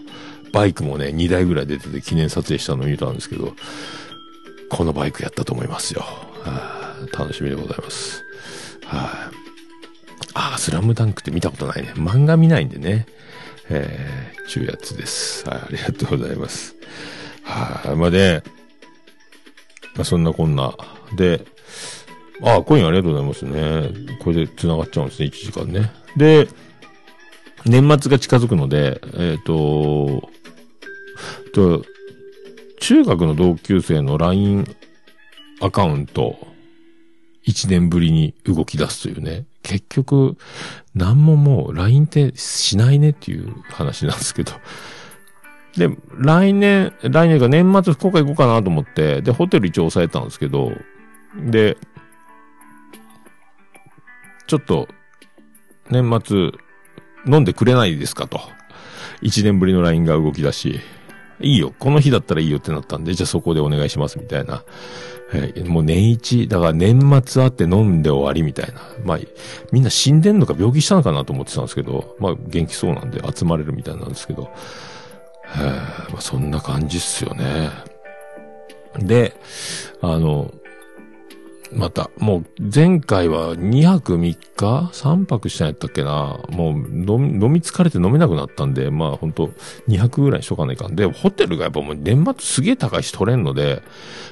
[0.53, 3.53] バイクもね、2台ぐらい出てて記念撮影したの見たんですけど、
[4.69, 6.01] このバイクやったと思いますよ。
[6.01, 6.77] はあ
[7.17, 8.23] 楽しみでございます。
[8.85, 9.01] はい、
[10.33, 11.93] ああ、スラムダンクって見たことないね。
[11.95, 13.05] 漫画見ないんでね。
[13.69, 15.47] えー、ちゅうやつです。
[15.47, 16.75] はい、ありがとうございます。
[17.43, 18.43] はい、まあで、
[19.95, 20.73] まあそんなこんな。
[21.15, 21.45] で、
[22.43, 24.17] ああ、コインありがとうございますね。
[24.19, 25.91] これで繋がっちゃうんですね、1時間ね。
[26.15, 26.47] で、
[27.65, 30.29] 年末が近づくので、えっ、と、
[31.53, 31.83] と、
[32.79, 34.65] 中学の同級生の LINE
[35.59, 36.37] アカウント、
[37.47, 39.45] 1年ぶりに動き出すというね。
[39.67, 40.37] 結局、
[40.95, 44.53] なんももう LINE ってしないねっていう話なんですけど。
[45.75, 50.71] で、来年、来年が年末福岡行こうかなと思って、で、ホテル一応抑えたんですけど、
[51.35, 51.77] で、
[54.47, 54.87] ちょっと、
[55.89, 56.51] 年末、
[57.27, 58.39] 飲んでくれないですかと。
[59.21, 60.79] 一年ぶりの LINE が動き出し、
[61.39, 64.63] いいよ、この日だったらいいよってなったんで、じゃあそこでお願いしますみたいな。
[65.33, 68.81] えーもう年一、だから年末あって飲んで終わりみたいな。
[69.03, 69.19] まあ、
[69.71, 74.49] みんな死んでんのか病気したのかなと思ってたんですけど、まあ元気そうなんで集まれるみたいなんですけど、
[75.55, 77.69] えーまあ、そんな感じっすよね。
[78.99, 79.35] で、
[80.01, 80.51] あの、
[81.73, 86.39] また、もう前回は2泊3日 ?3 泊したんやったっけな？
[86.49, 89.47] もう飲み飲み疲れて飲めなくなったんで、まあ本当
[89.87, 93.81] 2泊ぐらいにしとかないかんで、ホテルがやっぱもう年末すげえ高いし取れんので、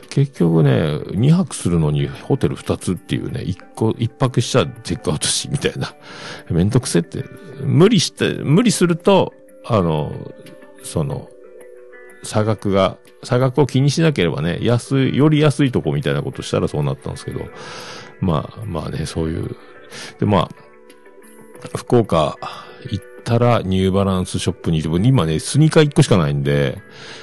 [0.10, 5.94] 結局ね、2泊するのにホテル2つっていうね、1個、1泊したらチェックアウトし、みたいな。
[6.50, 7.26] めんどくせって。
[7.62, 9.34] 無理して、無理すると、
[9.66, 10.14] あの、
[10.84, 11.30] その、
[12.26, 17.46] 差額が、差額を気にしなければね、安い、より安いとこみたいなことしたらそうなったんですけど、
[18.20, 19.56] まあ、まあね、そういう。
[20.20, 20.50] で、ま
[21.74, 22.38] あ、福岡
[22.90, 26.80] 行ったらニューバランスショップに行って、今ね、スニーカー1個しかないんで、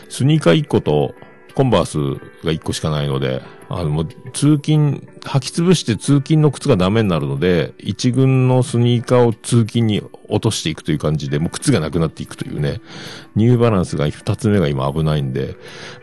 [0.08, 1.14] スニーカー1個と、
[1.54, 1.98] コンバース
[2.44, 12.80] が1個しかないので、あの、もう通勤、履き潰して通勤の靴がダメになるので、一軍のスニーカーを通勤に落としていくという感じで、もう靴がなくなっていくというね、
[13.34, 15.56] ニューバランスが2つ目が今危ないんで、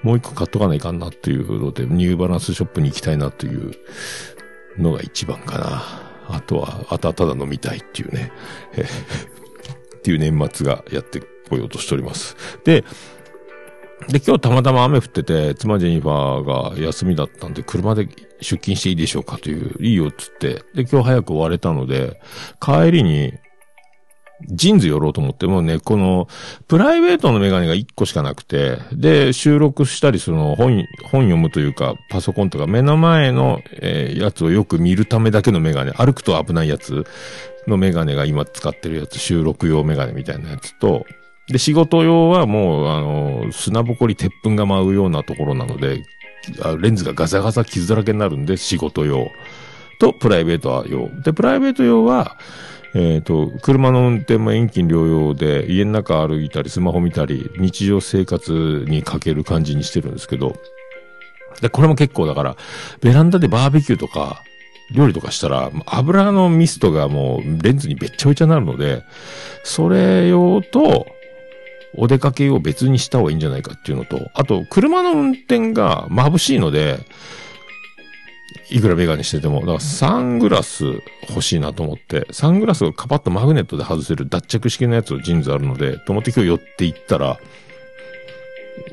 [0.03, 3.75] もう1個買っとかないかんなっていうので、ニューバランスショップに行きたいなという
[4.77, 6.09] のが一番かな。
[6.29, 8.31] あとは、あとはただ飲みたいっていうね、
[9.97, 12.37] っていう年末がやってこようとしております。
[12.63, 12.85] で、
[14.07, 18.07] で、今日たまたま雨降ってて、妻ジェニファーが休みだったんで、車で
[18.41, 22.19] 出勤していいでしょうかという、いいよっつって、で、今日早く終われたので、
[22.59, 23.33] 帰りに、
[24.47, 26.27] ジーンズ寄ろうと思って、もうね、この、
[26.67, 37.05] プライベートのメガネが1個しかなくて、で、収録したりするの本、本読むというか、パソコンとか目の前の、えーやつをよく見るためだけのメガネ、歩くと危ないやつ
[37.67, 41.05] のメガネが今使ってるやつ、収録用メガネみたいなやつと、
[41.49, 46.03] で、仕事用はもう、あの、砂ぼこり鉄粉が舞うようなところなので、
[46.79, 49.31] レンズがガサガサ傷だらけになるんで、仕事用。
[49.99, 51.09] と、プライベート用。
[51.21, 52.37] で、プライベート用は、
[52.95, 60.55] えっ、と、車の運転も遠近療養で、家の中歩いたり、スマホ見たり、日常生活にかける感じにしてるんですけど、
[61.61, 62.55] で、これも結構だから、
[63.01, 64.43] ベランダでバーベキューとか、
[64.91, 69.03] 料理とかしたら、油のミストがもうレンズにべっちゃべちゃになるので、
[69.63, 71.05] それ用と、
[71.95, 76.99] お出かけを別にした方がいいんじゃないかっていうのと、あと、車の運転が眩しいので、
[78.71, 80.85] いくらメガネしてても、だからサングラス
[81.29, 87.39] 欲しいなと思って、サングラスをカパッとマグネットで外せる脱着式のやつを JINS あるので、と思って今日寄って行ったら、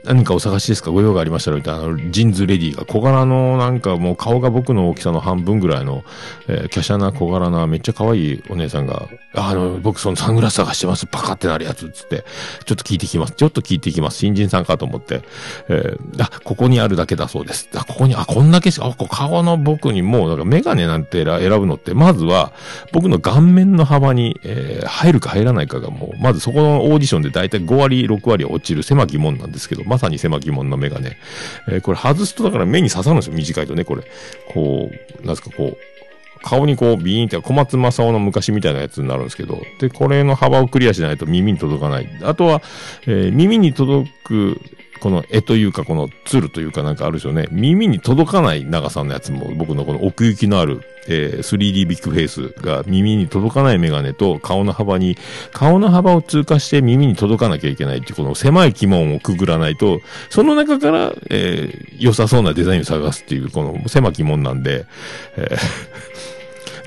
[0.04, 0.90] 何かお探しですか？
[0.90, 6.04] ご用がありましたらみたいな、 JINS レディが小柄のなんかもう顔が僕の大きさの半分ぐらいの、
[6.48, 12.24] えー、華奢な小柄なめっちゃ可愛いお姉さんが、あの、僕そのサングラス探してます、パカってなるやつ、つって、
[12.64, 13.32] ちょっと聞いてきます。
[13.34, 14.18] ちょっと聞いてきます。
[14.18, 15.22] 新人さんかと思って、
[15.68, 17.68] えー、あ、ここにあるだけだそうです。
[17.74, 22.52] あ、ここに、あ、こんだけしか、あ、こう顔の僕にもう、なんかメガネなんて選選ぶのって、まずは、
[22.92, 31.16] 僕の顔面の幅に、えー入るか入らないかがもう、まずそこのオーディションで大体5割、6割落ちる狭き門なんですけど、まさに狭き門のメガネ。
[31.68, 34.02] えーこれ外すとだから目に刺さるんですよ、短いとね、これ。
[34.52, 35.76] こう、なんですか、こう、
[36.42, 42.08] 顔にこうビーンって小松正夫の昔みたいなやつになるんですけど、で、これの幅をクリアしないと耳に届かない。
[42.22, 42.62] あとは、
[43.06, 44.60] えー耳に届く、
[45.00, 47.48] この絵というか、このツールというかなんかあるでしょうね。
[47.50, 55.16] 耳に届かない長さのやつも、僕のこの奥行きのある、えー 3D ビッグフェイスが耳に届かないメガネと顔の幅に、
[55.52, 64.86] 顔の幅を通過して耳に届かなきゃいけないっていう、この狭い鬼門をくぐらないと、その中から、えー良さそうなデザインを探すっていう、この狭き門なんで、
[65.36, 66.35] えー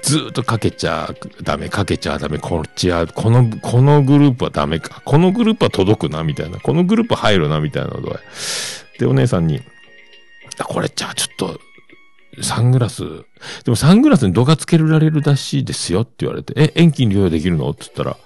[0.02, 8.20] ずっとかけちゃダメ、かけちゃダメ、こっちは、この、このグループはダメか、このグループは届くな、みたいな、このグループ入るな、みたいなので、
[9.00, 9.62] で、お姉さんに、
[10.66, 11.60] これじゃあちょっと、
[12.42, 13.04] サングラス、
[13.66, 17.70] でもサングラスに度がつけられるらしいですよって言われて、え、遠近療養できるの？
[17.70, 18.18] って言ったら、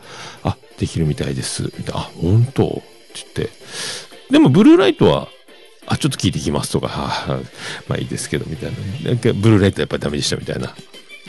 [0.44, 1.64] あ、できるみたいです。
[1.64, 2.68] みたいな、あ、本当？
[2.68, 2.84] って
[3.36, 3.50] 言って、
[4.30, 5.30] でもブルーライトは、
[5.88, 7.40] あ、ちょっと聞いてきますとか、はあ、
[7.88, 9.10] まあいいですけど、みたいな。
[9.10, 10.76] なんかブルーライトやっぱりダメでした、みたいな。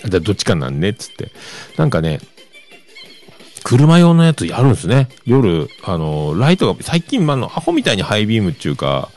[0.04, 1.30] じゃどっちかなんねっつって。
[1.76, 2.20] なんかね、
[3.64, 5.08] 車用のやつやるんですね。
[5.24, 9.10] 夜、あの、ライトが、最近、あの、アホみたいにハイビームっていうか、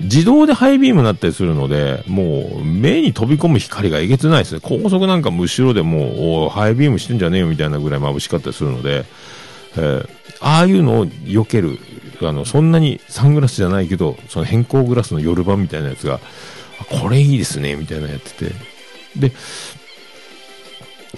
[0.00, 4.60] 自動でハイビームになったりするので、もう、目に飛び込む光がえげつないですね。
[4.62, 9.04] 高速なんかも後ろでもう、ハイビームしてんじゃねえよみたいなぐらい眩しかったりするので、
[9.76, 10.08] えー
[10.40, 11.78] ああいうのを避ける、
[12.22, 16.20] あの、そんなにサングラスじゃないけど、その変更グラスの夜版みたいなやつが、
[17.02, 18.54] これいいですね、みたいなやってて。
[19.18, 19.32] で、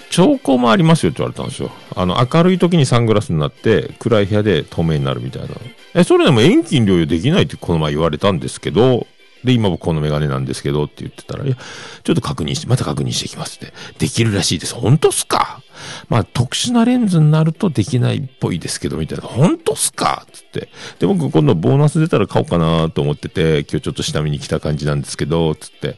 [0.09, 1.71] 兆候もありますよって言われたんですよ。
[1.95, 5.49] あの、明るい時にサングラスになって、暗い部屋で透明になるみたいな。
[5.93, 9.07] え、それでも遠近療養できないってこの前言われたんですけど、
[9.43, 11.55] で、今僕このメガネなんですけどって言ってたら、いや、
[12.03, 13.73] ちょっと確認して、また確認してきますって。
[13.97, 14.75] できるらしいです。
[14.75, 15.61] 本当っすか？
[16.09, 19.23] まあ、特殊なレンズになるとできないっぽいですけど、みたいな。
[19.23, 20.27] 本当っすか？
[20.31, 20.69] つって。
[20.99, 25.97] で、僕今度ボーナス出たら買おうかなと思ってて、今日ちょっと下見に来た感じなんですけど、つって。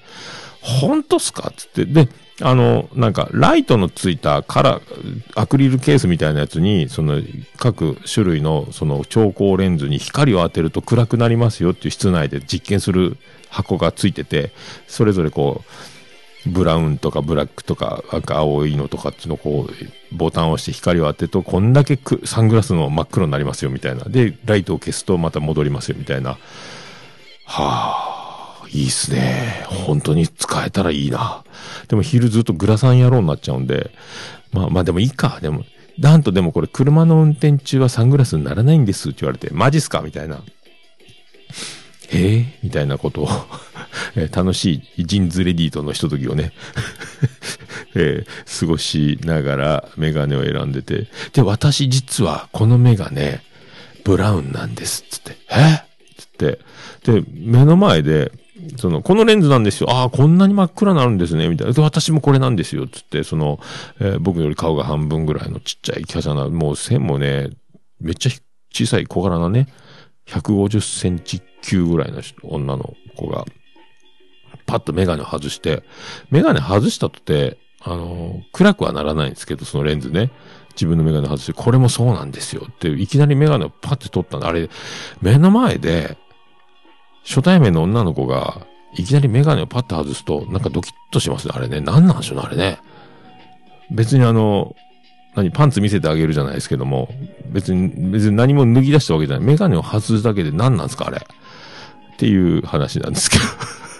[0.63, 1.51] 本当っすか？
[1.55, 1.85] つって。
[1.85, 2.07] で、
[2.41, 7.21] あの、なんか、ライトのついたカラー、アクリルケースみたいなやつに、その、
[7.57, 13.17] 各種類の、その、超光レンズに光を当てると暗くなりますよっていう室内で実験する
[13.49, 14.51] 箱がついてて、
[14.87, 15.63] それぞれこ
[16.45, 24.05] う、ブラウンとかブラックとか、なんか青いのとかっていうのをこう、ボタンを押して光を当てると、こんだけサングラスの真っ黒になりますよみたいな。
[24.05, 26.31] で、ライトを消すとまた戻りますよみたいな。
[26.31, 26.37] は
[27.55, 28.12] あ、
[28.73, 29.65] いいっすね。
[29.67, 31.43] 本当に使えたらいいな。
[31.87, 33.91] でも昼ずっとグラサン野郎になっちゃうんで、
[34.51, 35.39] まあまあでもいいか。
[35.41, 35.63] でも、
[35.99, 40.41] なんとでもこれ車の運転中はサングラスにならないんですって言われて、マジっすかみたいな。
[42.09, 42.45] へえ？
[42.63, 43.29] みたいなことを
[44.15, 46.51] え楽しいジンズレディーとのひとときをね、
[47.95, 53.41] えー過ごしながらメガネを選んでて、で、私実はこのメガネ、
[54.03, 55.55] ブラウンなんです、つって、え？
[55.55, 55.83] つっ、
[56.37, 56.59] で、
[57.31, 58.31] 目の前で、
[58.77, 59.89] その、このレンズなんですよ。
[59.91, 61.49] ああ、こんなに真っ暗なるんですね。
[61.49, 61.83] みたいな。
[61.83, 62.87] 私もこれなんですよ。
[62.87, 63.59] つって、その、
[63.99, 67.49] えー僕より顔が半分ぐらいのちっちゃい華奢な、もう線もね、
[67.99, 68.31] めっちゃ
[68.71, 69.67] 小さい小柄なね、
[70.27, 73.45] 150センチ級ぐらいの女の子が、
[74.65, 75.83] パッとメガネを外して、
[76.29, 80.31] メガネ外したとて、あの、暗くはならないんですけど、そのレンズね。
[80.75, 84.47] 自分のメガネ外して、これもそうなんですよって、いきなりメガネをパッて取ったんだ。
[84.47, 84.69] あれ、
[85.21, 86.17] 目の前で、
[87.25, 88.65] 初対面の女の子が、
[88.95, 91.53] いきなりメガネをパッと外すと、なんかドキッとしますね。
[91.55, 91.81] あれね。
[91.81, 92.79] 何なんでしょうね、あれね。
[93.89, 94.75] 別にあの、
[95.35, 97.09] 何、パンツ見せてあげるじゃないですけども、
[97.47, 99.45] 別に、別に何も脱ぎ出したわけじゃない。
[99.45, 101.17] メガネを外すだけで何なんですか、あれ。
[101.17, 103.43] っていう話なんですけど。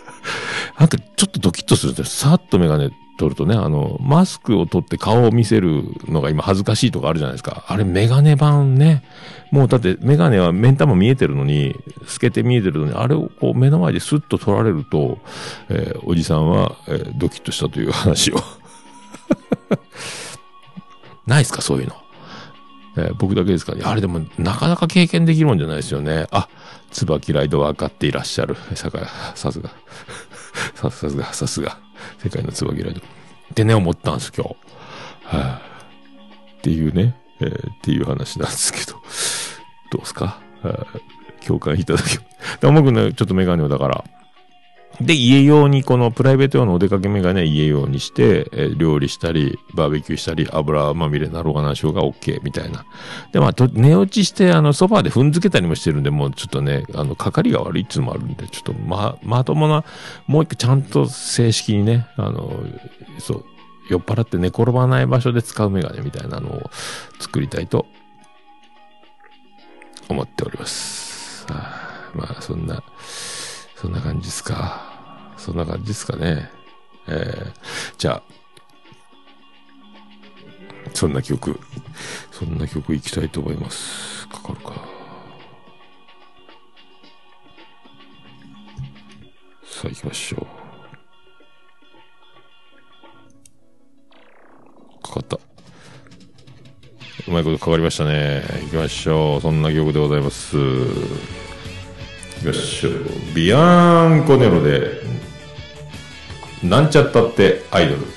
[0.79, 2.29] なんかちょっとドキッとするんですよ。
[2.31, 7.63] さっとメガネ取るとね、あの、マスクを取って顔を見せるのが今恥ずかしいとかあるじゃないですか。
[7.67, 9.03] あれメガネ版ね。
[9.51, 11.75] もうだってメガネは目ん玉見えてるのに、
[12.07, 15.19] 透けて見えてるのに、あれをこう目の前でスッと取られると、
[15.69, 18.37] えーおじさんは、えードキッとしたという話を。
[21.27, 21.95] ないですかそういうの。
[22.97, 23.81] えー僕だけですかね。
[23.85, 26.25] あれでも、なかなか経験できるもんじゃないですよね。
[26.31, 26.49] あ、
[26.91, 28.55] 椿ライド分かっていらっしゃる。
[28.75, 28.99] さか、
[29.35, 29.69] さすが。
[30.75, 31.77] さすが、さすが。
[32.19, 32.99] 世界の椿ライド。
[32.99, 33.03] っ
[33.53, 34.49] てね、思ったんです、今日。
[34.49, 34.55] は
[35.31, 35.61] あ、
[36.57, 38.97] っていうね、えーっていう話なんですけど。
[39.91, 40.99] どうすか、はあ
[41.45, 42.19] 共感いただけ。
[42.59, 44.03] でも僕ね、ちょっとメガネをだから、
[45.01, 52.85] で、家用に、このプライベート用のお出かけメガネ家用にして、えー料理したり、バーベキューしたり、油まみれになろうが何しようが OK みたいな。
[53.31, 59.83] で、まあ、と寝落ちして、あの、ソファーで踏んづけたりもしてるんで、もうちょっとね、あの、かかりが悪いっつうのもあるんで、ちょっと、ま、まともな、
[60.27, 62.63] もう一回ちゃんと正式にね、あの、
[63.19, 63.45] そう、
[63.89, 66.69] 酔っ払って寝転ばない場所で使うメガネみたいなのを
[67.19, 67.87] 作りたいと
[70.07, 71.45] 思っております。
[71.51, 72.83] はあまあ、そんな、
[73.83, 74.81] そんな感じですか。
[75.35, 76.49] そんな感じですかね。
[77.05, 77.51] えー、
[77.97, 78.23] じゃあ、
[80.93, 81.59] そんな曲、
[82.31, 84.25] そんな曲いきたいと思います。
[84.29, 84.71] かかるか。
[89.65, 90.47] さあ行きましょ
[95.01, 95.03] う。
[95.03, 95.37] かかった。
[97.27, 98.45] うまいことかかりましたね。
[98.61, 99.41] 行きましょう。
[99.41, 100.55] そんな曲でございます。
[102.43, 102.89] よっしょ。
[103.33, 105.01] ビアンコネロで、
[106.61, 108.12] なんちゃったってアイドル。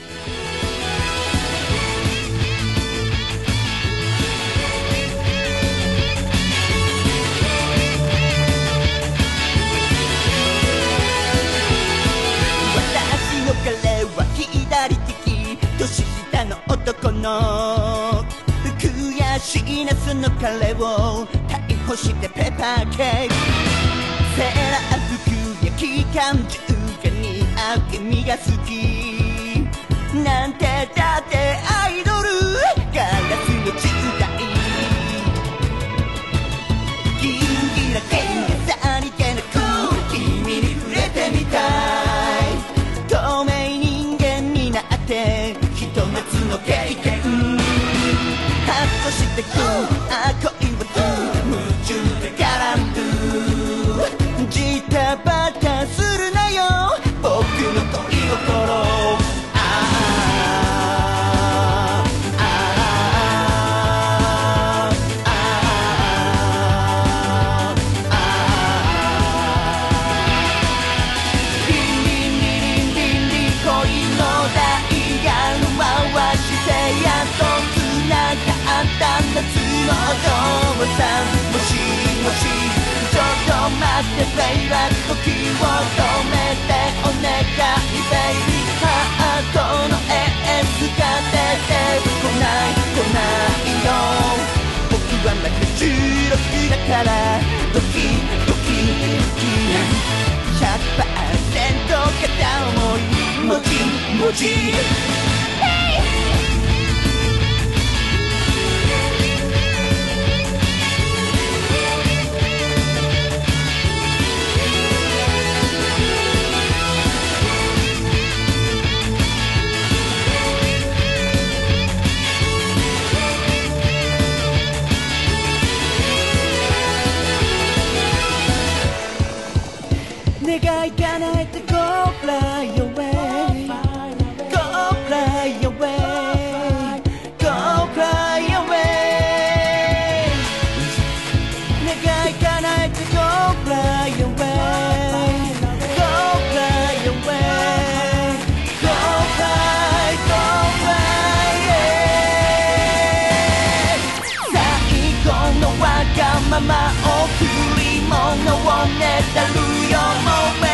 [158.98, 159.54] ねだる
[159.90, 160.30] よ木
[160.62, 160.66] 綿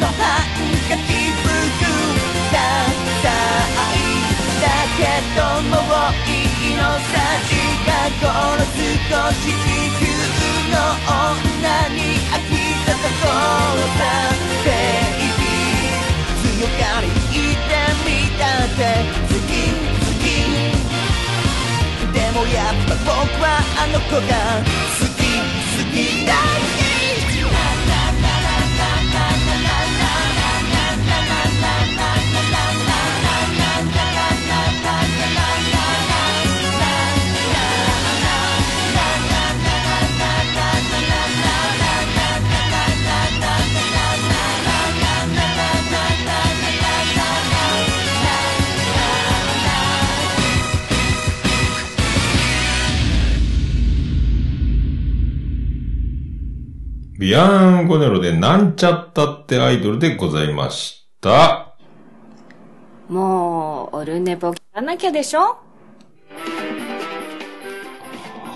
[0.00, 1.46] のハンカチ服
[2.52, 2.56] ダ
[3.22, 3.26] サ
[3.92, 4.02] い
[4.60, 4.64] だ
[4.98, 5.00] け
[5.34, 5.40] ど
[5.70, 6.30] もうい
[6.72, 7.14] いのさ
[7.46, 7.54] 近
[8.20, 8.26] 頃
[8.64, 9.66] 少し地
[10.00, 10.02] 球
[10.72, 10.76] の
[11.06, 11.98] 女に
[12.30, 12.52] 飽き
[12.86, 13.26] たとこ
[13.74, 14.02] ろさ
[14.64, 14.68] ベ
[15.20, 16.02] イビー
[16.42, 17.72] 強がり言って
[18.04, 18.80] みたって
[19.28, 19.52] 好き
[20.00, 20.26] 好き
[22.12, 23.10] でもやっぱ僕
[23.42, 23.44] は
[23.78, 24.32] あの子が
[24.98, 25.22] 好き
[25.74, 26.53] 好き大
[57.24, 61.74] ビアンコネロでなんちゃったってアイドルでございました。
[63.08, 65.56] もう、オルネポ聞かなきゃでしょ？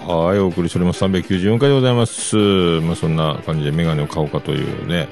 [0.07, 1.03] はい、お送りしております。
[1.03, 2.37] 394回でございます。
[2.83, 5.09] まあ、そんな感じでメガネを買おうかというね。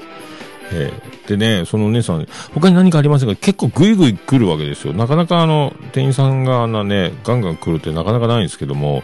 [0.71, 3.35] えーでね、そのお姉さん、他に何かありませんか？
[3.35, 4.93] 結構グイグイ来るわけですよ。
[4.93, 9.01] なかなかあの、店員さんがあんなね、ガンガン来るってなかなかないんですけども、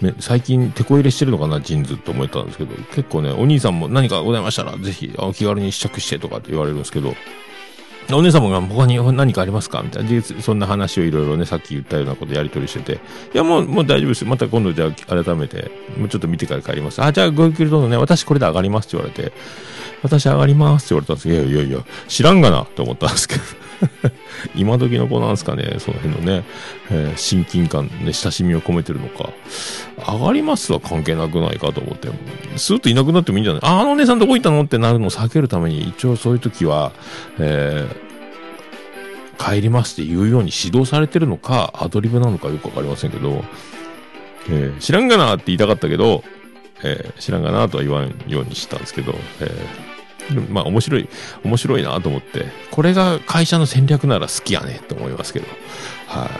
[0.00, 7.14] ね、最近、手こ入れしてるのかな、ジーンズと思ったんですけど、結構ね、お兄さんも何かございましたら、ぜひ、あ気軽に試着してとかって言われるんですけど、
[8.12, 9.82] お姉様が他に何かありますか？
[9.82, 10.22] みたいな。
[10.22, 13.00] そんな話をいろいろね、さっき言ったようなことやり取りしてて、
[13.34, 14.28] いや、もう、もう大丈夫ですよ。
[14.28, 17.02] また今度じゃあ改めて、もうちょっと見てから帰ります。
[17.02, 19.32] あ、じゃあごゆっくりどうぞね、私これで上がりますって言われて、
[20.04, 23.42] 私上がりますって言われたんですけど、いやいやいや、知らんがなって思ったんですけど。
[24.56, 26.44] 今時の子なんですかね、その辺のね、
[26.90, 29.30] えー親近感、ね、親しみを込めてるのか。
[30.12, 32.08] 上がりますは関係なくないかと思って、
[32.56, 33.62] スーッといなくなってもいいんじゃない？
[33.62, 34.62] あ、あのお姉さんどこ行ったの？
[34.62, 35.06] ってなるの？
[35.06, 36.92] を避けるために、一応そういう時は、
[37.38, 38.06] えー
[39.38, 43.44] 帰りますって言うように指導されてるのか、アドリブなのかよくわかりませんけど、
[44.48, 46.24] えー知らんがなって言いたかったけど、
[46.82, 49.95] えー知らんがなとは言わんようにしたんですけど、えー
[50.48, 51.08] まあ面白い、
[51.44, 55.46] 面白いなと思って、これが会社の戦略なら好きやねと思いますけど、
[56.08, 56.30] は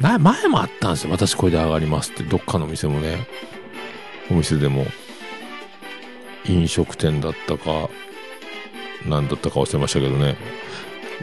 [0.00, 1.10] い、前もあったんですよ。
[1.10, 3.26] 私これで上がりますって、どっかの店もね、
[4.30, 4.86] お店でも、
[6.46, 7.90] 飲食店だったか、
[9.04, 10.36] 何だったか忘れましたけどね、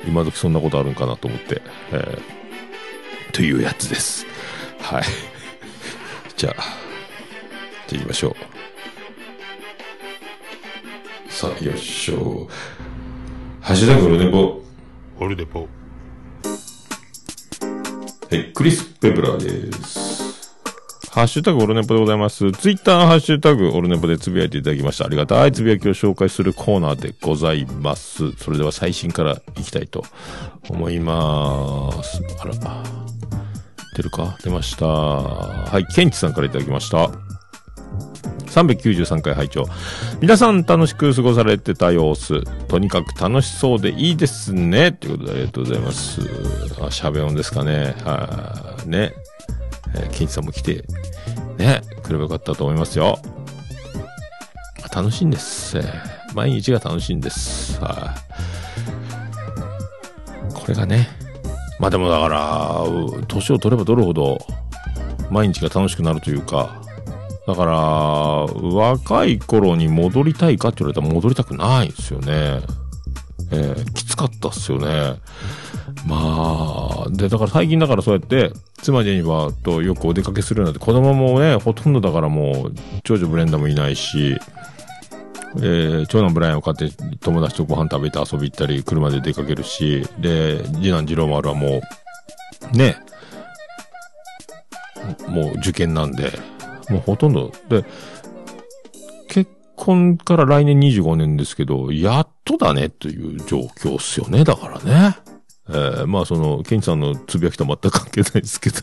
[0.08, 1.62] 今時そんなことあるんかなと思って、
[1.92, 2.44] えー
[3.34, 4.26] というやつです。
[4.80, 5.04] はい。
[6.38, 6.64] じゃあ、
[7.88, 8.53] じゃあ行きましょう。
[11.34, 12.48] さあ、よいしょ。
[13.60, 14.62] ハッシュタグオルネポ。
[15.20, 15.62] オルデポ。
[15.62, 15.68] は
[18.38, 20.22] い、クリス・ペブラーです。
[21.10, 22.52] ハッシュタグオルネポでございます。
[22.52, 25.06] ツイッターハッシュタグオルネポでつぶやいていただきました。
[25.06, 28.32] ありがたいつぶやきを紹介するコーナーでございます。
[28.34, 30.06] それでは最新からいきたいと
[30.70, 32.22] 思います。
[32.40, 32.54] あら、
[33.96, 34.38] 出るか？
[34.44, 34.86] 出ました。
[34.86, 37.10] はい、ケンチさんからいただきました。
[38.48, 39.66] 393回拝聴
[40.22, 42.44] 皆さん楽しく過ごされてた様子。
[42.68, 44.92] とにかく楽しそうでいいですね。
[44.92, 46.22] ということでありがとうございます。
[46.82, 47.96] あ、しゃべ音ですかね。
[48.04, 48.90] はい。
[48.90, 49.14] ね。
[49.96, 50.84] えーケンさんも来て、
[51.58, 53.20] ね、来ればよかったと思いますよ。
[54.94, 55.78] 楽しいんです。
[55.78, 57.80] えー毎日が楽しいんです。
[57.80, 58.16] は
[60.50, 60.54] い。
[60.54, 61.08] これがね。
[61.80, 62.84] まあでもだから、
[63.28, 64.40] 年を取れば取るほど、
[65.30, 66.82] 毎日が楽しくなるというか、
[67.46, 72.62] だから、若い頃に戻りたいかって言われたら戻りたくないですよね。
[73.52, 75.20] えーきつかったっすよね。
[76.08, 82.74] まあ、で、だから最近だからそうやって、妻ジェニーとよくお出かけするようになって、子供もね、ほとんどだからもう、
[83.04, 84.38] 長女ブレンダもいないし、
[85.58, 86.90] えー長男ブライアンを買って
[87.20, 91.82] 友達とご飯食べて遊び行ったり、車で出かけるし、で、次男次郎丸はも
[92.74, 92.98] う、ね、
[95.28, 96.32] もう受験なんで、
[96.90, 97.86] もうほとんど、で、
[99.30, 105.18] 結婚から来年25年ですけど、やっとだねという状況っすよね、だからね。
[105.70, 108.82] えーまあその、ケンチさんのつぶやきとは全く関係ないですけど、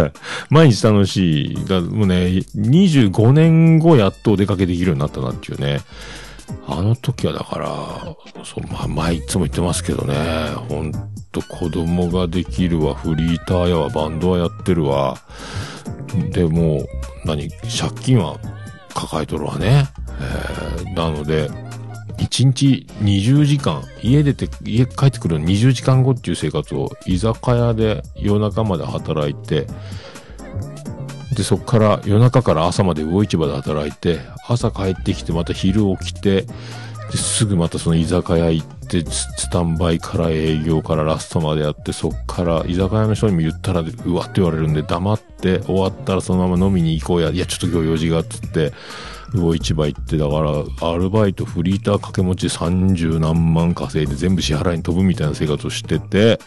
[0.00, 0.12] は い
[0.48, 1.64] 毎日楽しい。
[1.66, 5.80] だもうね、25年後やっとお出かけできるようになったなっていうね。
[6.66, 7.66] あの時はだから、
[8.44, 10.14] そう、まあ、前いつも言ってますけどね、
[10.68, 10.92] ほん
[11.32, 15.18] と子供ができるわ、フリーターやわ、バンドはやってるわ。
[16.32, 16.84] で、も、
[17.24, 18.38] 何、借金は
[18.94, 19.88] 抱えとるわね。
[20.20, 21.48] えー、なので、
[22.18, 29.66] 1日20時間、家出て、家帰ってくるの20時間後っていう生活を、居酒屋で夜中まで働いて、
[31.34, 34.18] で、そっから夜中から朝まで魚市場で働いて、
[34.48, 36.46] 朝帰ってきてまた昼起きて、
[37.10, 47.30] ですぐまたその居酒屋行って、スタンバイから営業からラストまでやって、そっから居酒屋の人にも言ったら、うわって言われるんで、黙って終わったらそのまま飲みに行こうや。
[47.30, 48.72] いや、ちょっと今日用事がっつって、
[49.34, 56.40] 魚市場行って、だから、アルバイト、フリーター掛け持ち30何万稼いで全部支払いに飛ぶみたいな生活をしてて、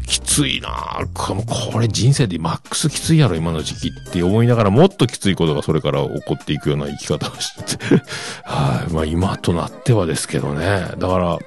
[0.00, 1.70] きついなぁ。
[1.72, 8.02] これ人生でマックスきついやろ、今の時期って思いながらもっときついことがそれから起こっていくような生き方をして。
[8.44, 8.92] はい。
[8.92, 10.92] まあ今となってはですけどね。
[10.98, 11.38] だから、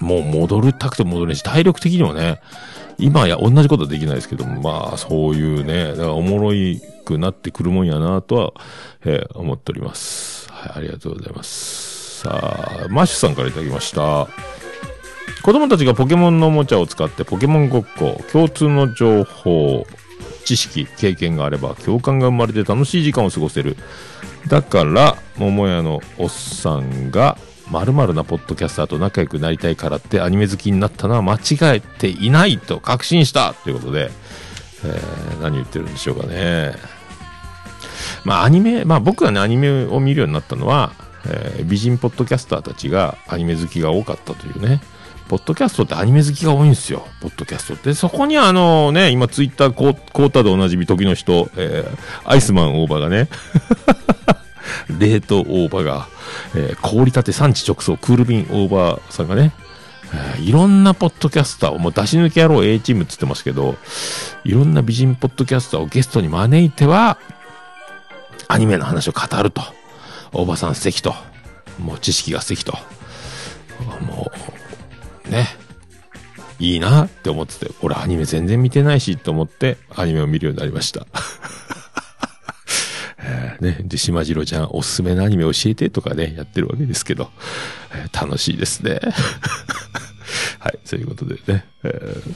[0.00, 2.40] もう戻りたくて戻れないし、体力的にもね、
[2.98, 8.52] 今や同じことはできないですけども、まあそういうね、だからおもろいくなってくるもんやなとは、
[9.04, 10.50] えー思っております。
[10.52, 12.20] はい、ありがとうございます。
[12.20, 14.28] さあ、マッシュさんからいただきました。
[15.48, 19.86] 子供たちがポケモンのおもちゃを使ってポケモンごっこ、共通の情報、
[20.44, 23.78] 知識、経験があれば共感が生まれて楽しい時間を過ごせる。
[24.48, 27.38] だから、桃屋のおっさんが、
[27.70, 34.10] 〇〇なポッドキャスターと仲良くなりたいからってアニメ好きになったのは間違えていないと確信したということで、
[34.84, 36.74] えー何言ってるんでしょうかね。
[38.26, 40.92] まあアニメ、まあ僕がねアニメを見るようになったのは、
[41.24, 44.82] えー美人ポッドキャスターたちがアニメ好きが多かったというね。
[45.28, 47.06] ポッドキャストってアニメ好きが多いんですよ。
[47.20, 47.94] ポッドキャストって。
[47.94, 53.28] そこにあのね、今ツイッターコーコータでおなじみ時の人、えーアイスマン大場がね、
[54.98, 56.08] 冷凍大葉が、
[56.54, 59.52] えー氷立て産地直送クールビン大葉さんがね、
[60.12, 63.76] えーいろんなポッドキャスターを、もう出し抜け野郎 A チームって言ってますけど、
[64.44, 67.18] いろんな美人ポッドキャスターをゲストに招いては、
[68.48, 69.62] アニメの話を語ると。
[70.32, 71.14] 大場さん素敵と。
[71.78, 72.72] もう知識が素敵と。
[74.06, 74.47] もう、
[75.28, 75.48] ね。
[76.60, 81.06] いいなって思ってて、俺アニメ全然見てないしと思ってアニメを見るようになりました。
[83.22, 83.78] えーね。
[83.84, 87.30] で、島次郎ちゃんおすすめのアニメ教えてとかね、やってるわけですけど、
[87.94, 89.00] えー楽しいですね。
[90.58, 91.64] はい、そういうことでね。
[91.84, 92.34] えー、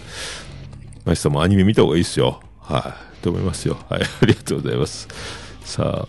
[1.05, 2.41] マシさんもアニメ見た方がいいですよ。
[2.61, 3.79] はい、と思いますよ。
[3.89, 5.09] はい、ありがとうございます。
[5.65, 6.09] さあ、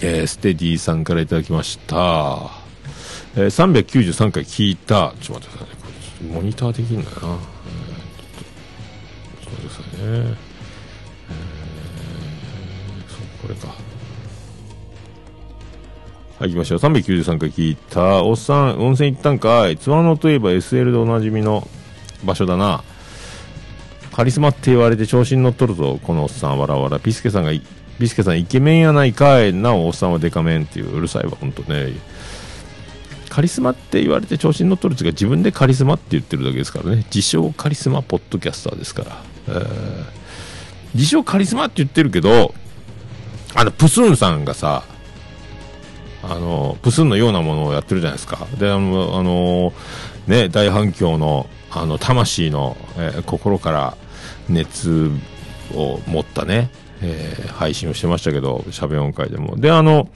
[0.00, 2.63] えーステディさんからいただきました。
[3.36, 5.12] えー393回聞いた。
[5.20, 5.76] ちょっと待ってくださいね。
[5.82, 5.88] こ
[6.22, 7.26] れモニターできるんだよな？
[7.26, 7.38] えー
[9.42, 9.90] ちょっと待ってくださいね。
[9.98, 10.36] えー
[13.08, 13.68] そう、これか。
[16.38, 16.78] はい、行きましょう。
[16.78, 18.24] 393回聞いた。
[18.24, 19.76] おっさん、温泉行ったんかい。
[19.76, 21.68] つわのといえば SL でおなじみの
[22.24, 22.82] 場所だな。
[24.12, 27.00] カリスマって言われて調子に乗っとるぞ、このおっさん、わらわら。
[27.00, 27.62] ピスケさんがい、
[27.98, 29.52] ピスケさんイケメンやないかい。
[29.52, 31.92] なお、おっさんはデカメンっていう、うるさいわ、ほんとね。
[33.34, 37.04] カリスマって言われて調子に乗っとるっていうか、自分でカリスマって言ってるだけですからね。
[37.12, 39.22] 自称カリスマポッドキャスターですから。
[39.48, 40.04] えー
[40.94, 42.54] 自称カリスマって言ってるけど、
[43.56, 44.84] あの、プスンさんがさ、
[46.22, 48.46] あの、プスンのようなものをやってるじゃないですか。
[48.60, 49.72] で、あの、あの
[50.28, 53.96] ね、大反響の、あの、魂の、えー心から
[54.48, 55.10] 熱
[55.74, 56.70] を持ったね、
[57.02, 59.56] えー配信をしてましたけど、喋音会でも。
[59.56, 60.08] で、あの、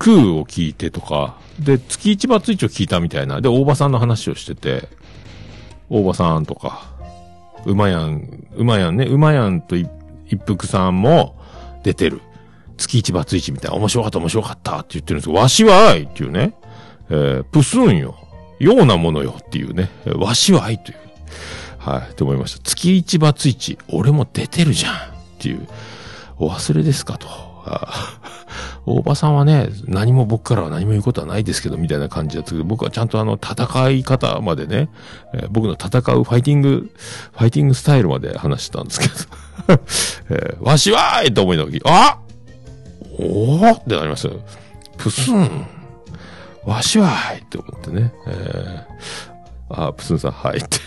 [0.00, 3.40] 空を聞いてとか、で、月一バツイチを聞いたみたいな。
[3.42, 4.88] で、大場さんの話をしてて、
[5.90, 6.90] 大場さんとか、
[7.66, 9.88] うまやん、うまやんね、うまやんと一
[10.46, 11.36] 服さんも
[11.84, 12.22] 出てる。
[12.78, 16.54] 月一バツイチみたいな、面白かった面白かったって言ってるんですけど、わしは愛っていうね、
[17.10, 18.16] えー、プスンよ。
[18.58, 20.98] ようなものよっていうね、わしは愛という。
[21.76, 22.60] はい、と思いました。
[22.62, 24.98] 月一バツイチ、俺も出てるじゃんっ
[25.38, 25.68] ていう。
[26.38, 27.28] お忘れですかと。
[28.86, 34.88] 大場さんはね、何も僕からは何も言うことはないですけど、みたいな感じだったけど、僕はちゃんとあの、戦い方までね、
[35.34, 36.90] えー僕の戦うファイティング、
[37.32, 39.80] ファイティングスタイルまで話したんですけど、
[40.30, 42.18] えーわしはーいと思いながら、あ
[43.18, 44.40] おーってなりましたよ。
[44.96, 45.66] プスン
[46.64, 50.78] わしはーいって思ってね、えーあ、プスンさん、はいって。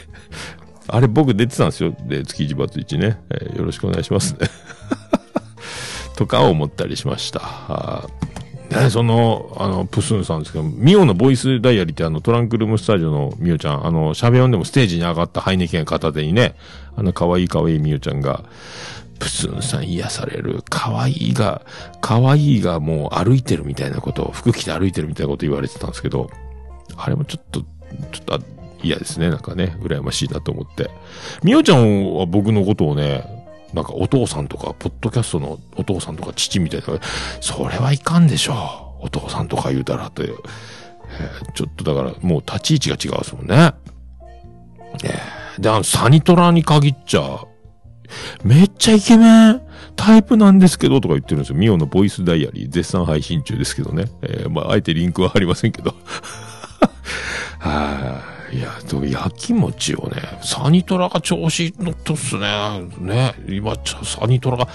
[0.87, 1.95] あれ僕出てたんですよ。
[2.07, 4.39] で、月一バツ一ね、えーよろしくお願いしますね。
[6.15, 8.07] とか思ったりしました。
[8.69, 16.55] ね、その、あの、プスンさんですけど、ミオのボイスダイアリーってあの、トランクルームスタジオのミオちゃん、あの、喋音でもステージに上がったハイネケン片手にね、
[16.95, 18.43] あの、可愛い可愛いミオちゃんが、
[19.19, 20.63] プスンさん癒される。
[20.69, 21.61] 可愛いが、
[22.01, 26.29] 可愛いがもう歩いてるみたいなことを、服着て歩いてるみたいなこと言われてたんですけど、
[26.97, 27.67] あれもちょっと、ちょ
[28.21, 28.39] っと
[28.81, 29.29] 嫌ですね。
[29.29, 30.89] なんかね、羨ましいなと思って。
[31.43, 33.42] みおちゃんは僕のことをね、
[33.73, 36.85] なんかお父さんとか、ポッドキャストのお父さんとか父みたいな、
[37.41, 39.05] それはいかんでしょう。
[39.05, 40.23] お父さんとか言うたらって。
[40.23, 43.73] えーちょっとだから、もう立ち位置が違うですもんね。
[45.03, 47.45] えーで、あの、サニトラに限っちゃ、
[48.43, 49.61] めっちゃイケメン
[49.95, 51.55] タイプなんですけど、とか言ってるんですよ。
[51.55, 54.05] ミオのボイスダイアリー、絶賛配信中ですけどね。
[54.23, 55.93] えーまあ、あえてリンクは貼りませんけど。
[57.59, 58.32] はい。
[58.51, 62.81] いや、でも、焼き餅をね、サニトラが調子乗っとっすね。
[62.99, 63.33] ね。
[63.47, 64.67] 今、サニトラが、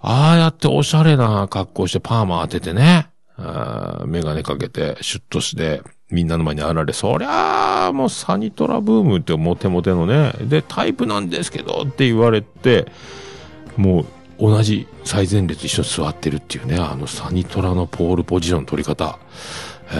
[0.00, 3.08] ああやっておしゃれな格好してパーマ当ててね。
[3.36, 10.32] あメガネかけて、シュッとして、みんなの前にあられ、そりゃあ、もうサニトラブームってモテモテのね。
[10.40, 12.86] で、タイプなんですけどって言われて、
[13.76, 14.06] もう、
[14.38, 19.18] 同じ最前列一緒に座ってるっていうね、あのサニトラのポールポジション取り方。
[19.90, 19.94] え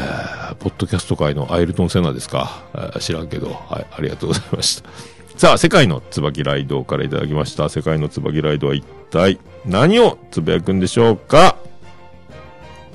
[0.53, 4.89] ー、ポッドキャスト界のアイルトン・セナですか、えー知らんけど、はい、ありがとうございました。
[5.39, 7.69] さあ、世界の椿ライドからいただきました。
[7.69, 11.57] 世界の椿ライドは一体何をつぶやくんでしょうか？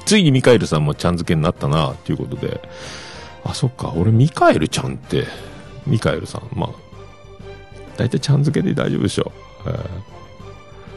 [0.06, 2.60] ついにミカエルさんもちゃん付けになったな、ということで。
[3.46, 5.26] あ、そっか、俺ミカエルちゃんって、
[5.88, 6.70] ミカエルさん、まあ、
[7.96, 9.32] 大体ちゃん付けで大丈夫でしょ
[9.66, 9.70] う。
[9.70, 9.78] えー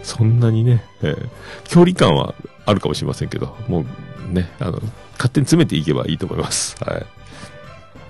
[0.03, 1.29] そんなにね、えー
[1.65, 2.35] 距離感は
[2.67, 3.85] あるかもしれませんけど、も
[4.31, 4.73] うね、あの、
[5.13, 6.77] 勝手に詰めていけばいいと思います。
[6.85, 7.07] はい。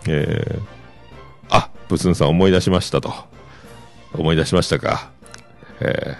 [0.08, 0.60] えー、
[1.50, 3.12] あ、ブスンさん思い出しましたと。
[4.14, 5.10] 思い出しましたか。
[5.80, 6.16] え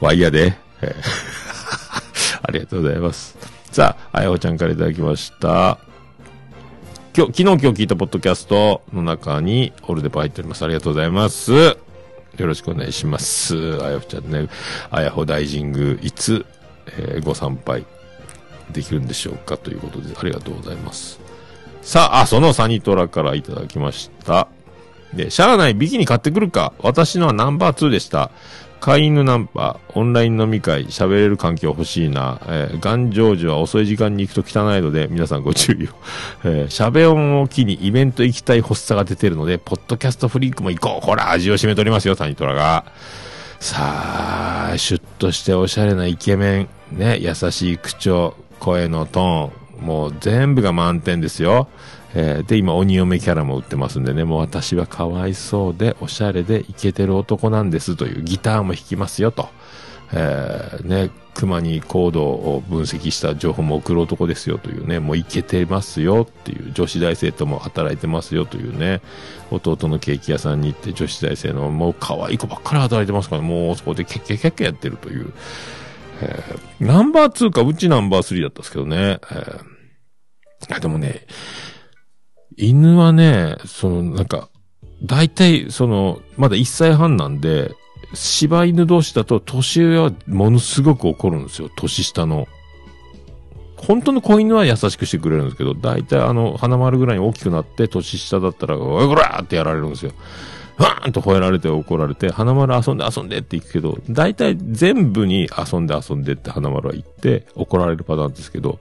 [0.00, 1.42] ー、ワイヤーで、えー
[2.42, 3.36] ありがとうございます。
[3.70, 5.78] さあ、あやほちゃんからいただきました。
[7.16, 10.64] 今日、昨日今日聞いたポッドキャストの中にオルデポ入っております。
[10.64, 11.52] ありがとうございます。
[11.52, 11.76] よ
[12.38, 13.54] ろしくお願いします。
[13.82, 14.48] あやほちゃんね、
[14.90, 16.44] あやほ大神宮、いつ、
[16.86, 17.84] えーご参拝
[18.70, 21.20] できるんでしょうかということで、ありがとうございます。
[21.82, 24.48] さあ、あ、そのサニトラからいただきました。
[25.12, 26.72] で、しゃあないビキニ買ってくるか。
[26.78, 28.30] 私のはナンバー2でした。
[28.80, 32.40] 飼い犬ナンパ、オンライン飲み会、喋れる環境欲しいな。
[32.46, 35.88] えー、頑丈時は遅い時間に行くと汚いので、皆さんご注意を。
[36.44, 41.06] えー、喋音を機にイベント行きたい発作が出てるので、ポッドキャストフリークも行こう。
[41.06, 42.84] ほら、味を占めておりますよ、サニトラが。
[43.62, 51.68] さあ、シュッとしておしゃれなイケメン、ね、優しい口調、声のトーン、もう全部が満点ですよ。
[52.12, 59.48] えーで、今、鬼嫁キャラも売ってますんでね、もう私はかわいそうで、おしゃれでイケてる男なんですというギターも弾きますよと。
[60.14, 69.00] えーね、熊にコードを分析した情報も送る男ですよというね、もうイケてますよっていう、女子大生とも働いてますよというね、
[69.50, 75.32] 弟のケーキ屋さんに行って女子大生のもう可愛い子ばっかり働いてますから、もうそこでキャッキャキャッキャやってるという。
[76.20, 79.20] えーナンバー2か、うちナンバー3だったんですけどね。
[79.30, 81.26] えー、でもね、
[82.56, 84.48] 犬はね、その、なんか、
[85.02, 87.72] 大体、その、まだ1歳半なんで、
[88.14, 91.70] 柴犬同士だと年上はものすごく怒るんですよ。
[91.76, 92.48] 年下の。
[93.76, 100.12] 本当の子犬は優しくしてくれるんですけど、大体あの、花丸ぐらいに大きくなって、年下だったら、おいこらーってやられるんですよ。
[100.78, 108.78] わーんと吠えられて怒られて、花丸遊んで遊んでって言くけど、大体全部に遊んで遊んでって花丸は言って怒られるパターンですけど、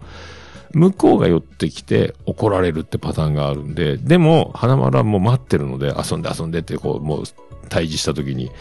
[0.73, 7.23] 向こうが寄ってきて怒られるってパターンがあるんで、でも、花丸はもう待ってるので、遊んで遊んでってこう、もう、
[7.69, 8.51] 退治した時に、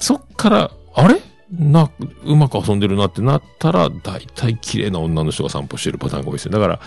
[0.00, 1.20] そっから、あれ？
[1.52, 1.90] な、
[2.24, 6.52] うまく遊んでるなってなったら、大体綺麗な女の人が散歩してるパターンが多いですよ。
[6.52, 6.80] だから、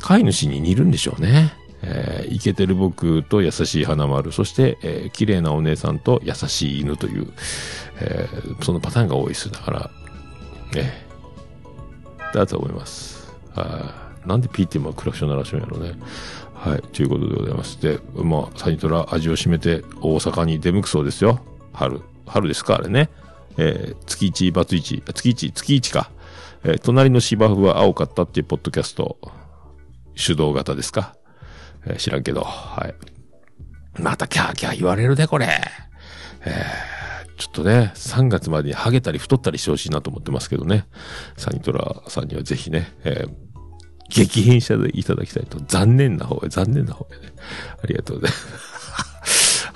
[0.00, 1.52] 飼い主に似るんでしょうね。
[1.82, 7.32] えーイケてる僕と優しい花丸、そして、えー綺麗なお姉さんと優しい犬という、
[8.00, 9.50] えーそのパターンが多いです。
[9.50, 9.90] だから、
[10.74, 11.06] ね、
[12.32, 13.34] だと思います。
[13.54, 13.94] は
[14.24, 14.28] い。
[14.28, 15.94] なんで PTM はクラクション鳴らしようんやろうね。
[16.54, 16.82] はい。
[16.82, 21.40] ということでございまして、まあ、サニトラ味を占めて大阪に出向くそうですよ。
[21.72, 22.00] 春。
[22.26, 23.10] 春ですかあれね。
[23.58, 26.10] えー月1、バツ1、月1、月1か。
[26.64, 29.18] えー隣の芝生は青かったっていうポッドキャスト、
[30.16, 31.14] 手動型ですか。
[31.86, 32.94] えー知らんけど、はい。
[34.02, 35.48] またキャーキャー言われるね、これ。
[36.44, 36.96] えー
[37.38, 40.86] ちょっとね、3月までにハゲたり太ったりしてほしいなと思ってますけどね。
[41.36, 43.30] サニトラさんにはぜひね、えー
[44.08, 45.58] 激変者でいただきたいと。
[45.66, 47.32] 残念な方へ、残念な方へね。
[47.82, 48.46] ありがとうございます。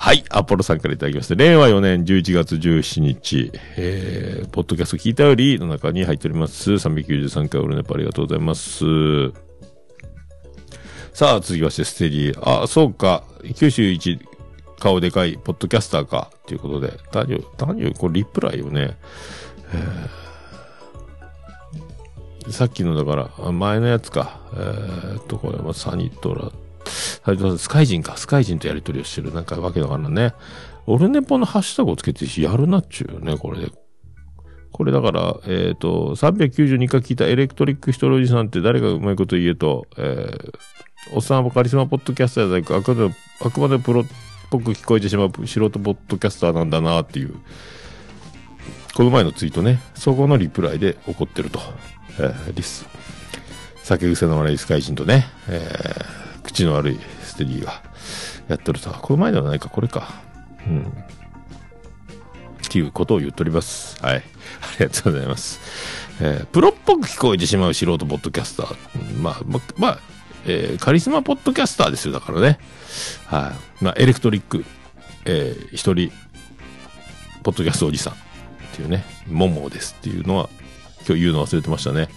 [0.03, 1.35] はい、アポロさんからいただきました。
[1.35, 6.71] 令和4年11月17日、えー、ポッドキャスト聞いたよりの中に入っております。
[6.71, 8.83] 393回オルネポありがとうございます。
[11.13, 12.63] さあ、続きまして、ステディ。
[12.63, 13.23] あ、そうか。
[13.55, 14.19] 九州一、
[14.79, 18.97] 顔でかい、ポッドキャスターか、ということで、何を、何を、これリプライをね、
[19.71, 20.21] えー
[22.49, 26.51] さっきのだから、前のやつか、えーっと、これは、サニトラ
[26.85, 30.33] スカイジンか、スカイジンとやり取りをしてる、なんかわけだからね。
[30.87, 33.71] オルネポのハッシュタグをつけてやるなっちゅうね、これで。
[34.71, 40.53] これだから、えっ、と、392回聞いたエレクトリックヒトロジーさんって誰がうまいこと言えと、えー、
[41.13, 44.05] おっさんはカリスマポッドキャスターじゃないか、あくまで、あくまでプロっ
[44.49, 47.35] ぽく聞こえてしまう素人ポッドキャスターなんだなっていう、
[48.95, 51.59] この前のツイートね、そこのリプライで怒ってると。
[52.19, 52.85] えー、リス。
[53.83, 57.81] 酒癖の悪いスカイジンとね、えー、口の悪いステディが
[58.47, 58.89] やってると。
[58.91, 60.09] この前ではないか、これか。
[60.67, 60.81] うん。
[60.81, 60.83] っ
[62.69, 63.97] ていうことを言っております。
[64.01, 64.15] はい。
[64.21, 64.21] あ
[64.79, 65.59] りがとうございます。
[66.21, 69.15] えープロっぽく聞こえてしまう素人ポッドキャスター。
[69.15, 69.41] うんまあ、
[69.77, 69.99] まあ、
[70.45, 72.59] えーカリスマポッドキャスターですよ、だからね。
[73.25, 73.83] はい。
[73.83, 74.65] まあ、エレクトリック、
[75.25, 76.11] えー一人、
[77.43, 78.15] ポッドキャストおじさんっ
[78.75, 80.49] ていうね、モモですっていうのは、
[81.07, 82.07] 今日言うの忘れてましたね。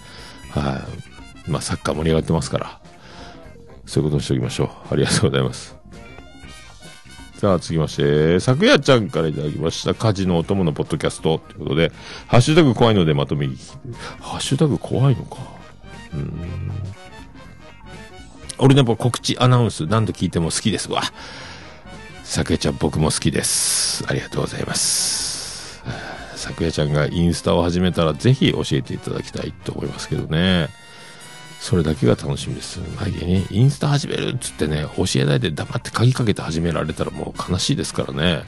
[0.51, 0.85] は
[1.47, 1.51] い。
[1.51, 2.79] まあ、サッカー盛り上がってますから。
[3.85, 4.93] そういうことにしておきましょう。
[4.93, 5.75] ありがとうございます。
[7.37, 11.91] さあ、続きまして、昨夜ちゃんからいただきました、家事のお供のポッドキャストということで、
[12.27, 13.61] ハッシュタグ怖いのでまとめ聞き。
[14.21, 15.37] ハッシュタグ怖いのか。
[16.13, 16.71] うん。
[18.57, 21.01] 俺ね、告知アナウンス何度聞いても好きですわ。
[22.23, 24.05] 昨夜ちゃん僕も好きです。
[24.07, 25.83] ありがとうございます。
[26.37, 30.69] 昨夜ちゃんがインスタを始めたらぜひ教えていただきたいと思いますけどね。
[31.65, 32.79] それだけが楽しみです。
[33.01, 38.43] 前にインスタ始めるっつってね、教えないで黙って鍵かけて始められたらもう悲しいですからね。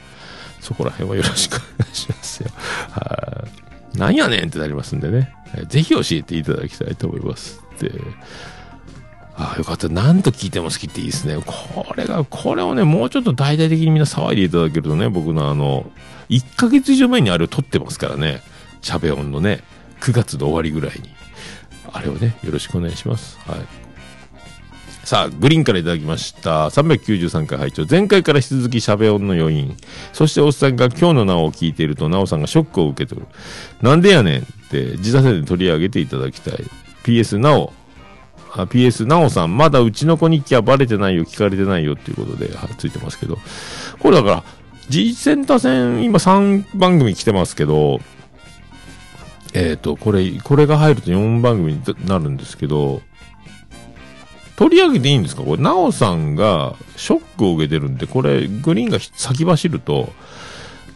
[0.60, 2.50] そこら辺はよろしくお願いしますよ。
[2.92, 3.44] は
[3.92, 3.98] い。
[3.98, 5.34] なんやねんってなりますんでね。
[5.56, 7.60] えぜひ教えていただきたいと思います。
[7.80, 7.90] で、
[9.36, 9.88] ああ、よかった。
[9.88, 11.42] 何度聞いても好きっていいですね。
[11.44, 15.90] これが、これをね、もうちょっと大々的にみんな騒いでいただけるとね、僕のあの、
[16.28, 18.42] 1ヶ月以上前にあれを撮ってますからね。
[18.80, 19.64] チャベオンのね、
[20.02, 21.17] 9月の終わりぐらいに。
[21.92, 23.38] あれをね、よろしくお願いします。
[23.46, 23.88] はい。
[25.04, 26.68] さあ、グリーンからいただきました。
[26.68, 29.74] 393回拝聴前回から引き続きシャベオンの余韻。
[30.12, 33.26] そしておっさんが今日の名を聞いていると、なおさんがショックを受け取る。
[33.80, 36.62] なんでやねんって、自他戦で取り上げていただきたい。
[37.04, 37.72] PS なお、
[38.52, 43.38] あ PS なおさん、まだうちの子日記はバレてないよ、聞かれてないよっていうことで、はついてますけど。
[43.98, 44.44] これだから、
[44.90, 48.00] G センター戦、今3番組来てますけど、
[49.54, 53.02] えっ、と、これ、これが入ると4番組になるんですけど、
[54.56, 55.42] 取り上げていいんですか？
[55.42, 60.12] これ、なおさんがショックを受けてるんで、これ、グリーンが先走ると、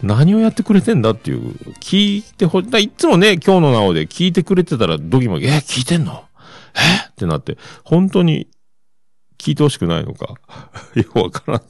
[0.02, 6.24] 何をやってくれてんだっていう、聞いてほ、だいつもね、今日のなおで聞いてくれてたら、ドギマギ、え、聞いてんの？
[6.74, 7.08] え？
[7.10, 8.48] ってなって、本当に
[9.42, 10.36] 聞いてほしくないのか。
[10.94, 11.62] よくわからん。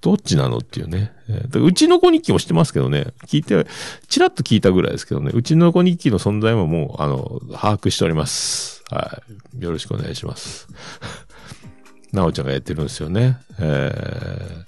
[0.00, 1.12] どっちなのっていうね。
[1.28, 3.08] えーうちの子日記もしてますけどね。
[3.26, 3.66] 聞いて、
[4.08, 5.30] ちらっと聞いたぐらいですけどね。
[5.34, 8.82] うちの子日記の存在ももう、あの、把握しております。
[8.90, 9.20] は
[9.60, 9.62] い。
[9.62, 10.66] よろしくお願いします。
[12.12, 13.36] なおちゃんがやってるんですよね。
[13.58, 14.64] え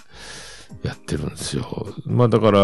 [0.82, 1.86] ー、やってるんですよ。
[2.04, 2.58] まあだから、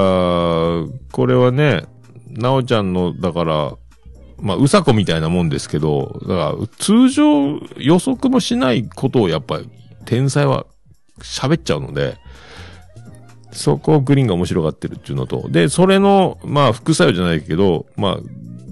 [1.13, 1.87] これはね、
[2.29, 3.73] なおちゃんの、だから、
[4.43, 9.71] まあ、うさこみたいなもんですけど、だから、通常予測もしないことをやっぱり、
[10.05, 10.67] 天才は
[11.21, 12.19] 喋っちゃうので、
[13.53, 18.19] そこをグリーンが面白がってるっていうのと、で、それの、まあ、副作用じゃないけど、まあ、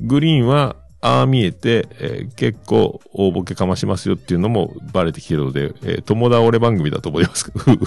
[0.03, 7.79] グリーンは、ああ見えて、えー結構大ボケかましますよっていうのもバレてきてるので、えー友達俺番組だと思いますけど。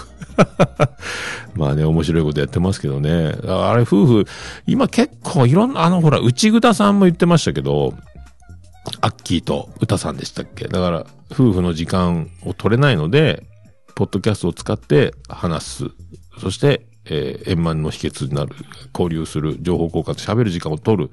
[1.55, 3.36] まあね、面白いことやってますけどね。
[3.47, 4.26] ああれ夫婦、
[4.66, 7.93] 今結構いろんな、あのほら、内ぐさんも言ってましたけど、
[9.01, 10.68] アッキーと歌さんでしたっけ？
[10.68, 13.43] だから、夫婦の時間を取れないので、
[13.95, 15.86] ポッドキャストを使って話す。
[16.39, 18.55] そして、えー円満の秘訣になる。
[18.97, 19.57] 交流する。
[19.61, 21.11] 情報交換と喋る時間を取る。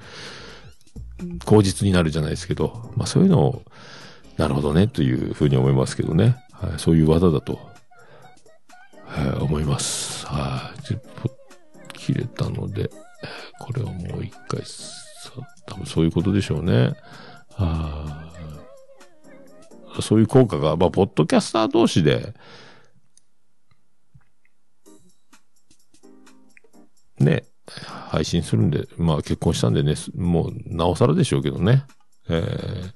[1.45, 3.63] 口実になるじゃないですけど、まあそういうのを、
[4.37, 6.37] なるほどね、というふうに思いますけどね。
[6.53, 7.59] はい、そういう技だと、
[9.07, 10.27] はい、思います。
[10.27, 10.81] はい。
[11.93, 12.91] 切れたので、
[13.61, 14.63] これをもう一回、
[15.67, 16.95] 多分そういうことでしょうね。
[17.57, 18.27] は
[19.99, 20.03] い。
[20.03, 22.35] そういう効果が、まあ、ポッドキャスター同士で、
[27.19, 27.45] ね、
[28.09, 31.85] 配信するんで、まあ結婚したんでね、もうなおさらでしょうけどね。
[32.29, 32.93] えー、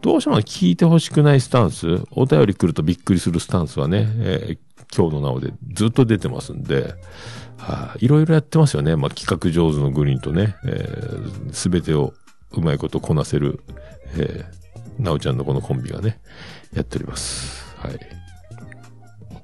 [0.00, 4.58] どうしても聞いてほしくないスタンス、お便り来るとびっくりするスタンスはね、えー
[4.94, 6.94] 今日のなおでずっと出てますんで、
[7.56, 8.94] はい、いろいろやってますよね。
[8.94, 10.54] まあ企画上手のグリーンとね、
[11.50, 12.12] す、べ、てを
[12.52, 13.60] うまいことこなせる、
[14.18, 16.20] えー、なおちゃんのこのコンビがね、
[16.74, 17.74] やっております。
[17.78, 17.98] はい。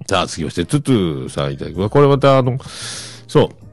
[0.07, 2.59] さあ、次をして、トゥトゥさんいただきますこれまた、あの、
[3.27, 3.68] そう。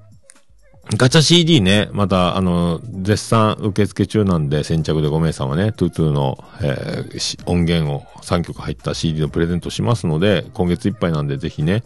[0.94, 11.84] ガチャ CD ね、また、あの、絶賛受付中なんで、先着で5名様ね、トゥトゥの、えー音源を3曲入った CD のプレゼントしますので、今月いっぱいなんで、ぜひね、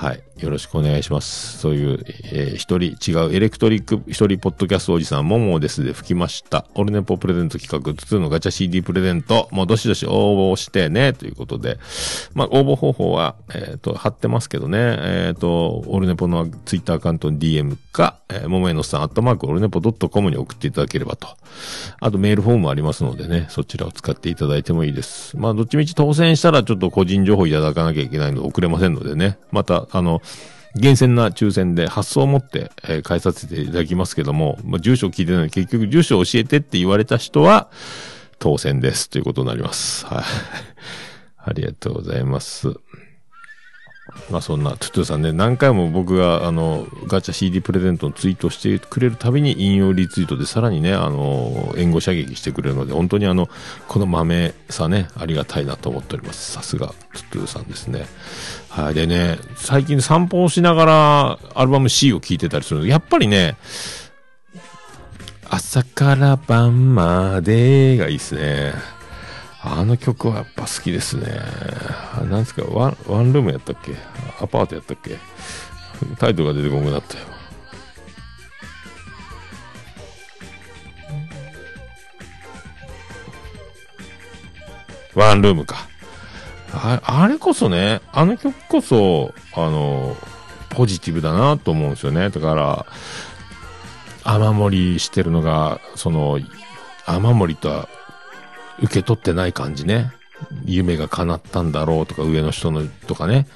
[0.00, 0.22] はい。
[0.38, 1.58] よろしくお願いします。
[1.58, 6.64] そういう、えー一人違うエレクトリック一人ポッドキャストおじさん、ももですで吹きました。
[6.74, 11.76] オルネポプレゼント企画、トゥトゥのガチャ CD プレゼント、もうどしどし応募してね、ということで。
[12.32, 21.28] まあ、応募方法は、えっ、と、貼ってますけどね、えっ、と、オルネポのツイッターアカウントに DM か、えー、ももえのさん、アットマークオルネポドットコムに送っていただければと。
[22.00, 25.36] あとメールフォームありますのでね、そちらを使っていただいてもいいです。
[25.36, 29.38] まあ、どっちみち当選したらちょっと個人情報いただかなきゃいけないので送れませんのでね。
[29.50, 30.22] また、あの、
[30.76, 37.70] 厳選な抽選で発送を持って、えー返させていただきますけども、まあ、住所を聞いてないので結局住所を教えてって言われた人は、
[38.38, 40.06] 当選ですということになります。
[40.06, 40.24] はい。
[41.42, 42.74] ありがとうございます。
[44.30, 53.48] まあそんな、トゥトゥさんね、何回も僕が、あの、ガチャ CD プレゼントのツイートしてくれるたびに引用リツイートでさらにね、あの、援護射撃してくれるので、本当にあの、
[53.88, 56.52] この豆さね、ありがたいなと思っております。
[56.52, 58.06] さすが、トゥトゥさんですね。
[58.68, 58.94] はい。
[58.94, 63.56] でね、最近散歩をしながらアルバム C を聴いてたりするのやっぱりね、
[65.48, 68.99] 朝から晩までがいいですね。
[69.62, 71.26] あの曲はやっぱ好きですね。
[72.30, 73.94] なんですかワン、ワンルームやったっけ？
[74.40, 75.18] アパートやったっけ？
[76.18, 77.24] タイトルが出てこなくなったよ。
[85.14, 85.88] ワンルームか。
[86.72, 90.16] ああれこそね、あの曲こそ、あの、
[90.70, 92.30] ポジティブだなと思うんですよね。
[92.30, 92.86] だから、
[94.22, 96.38] 雨漏りしてるのが、その、
[97.06, 97.88] 雨漏りとは
[98.82, 100.12] 受け取ってない感じね。
[100.64, 103.46] 夢が叶ったんだろうとか、上の人のとかね。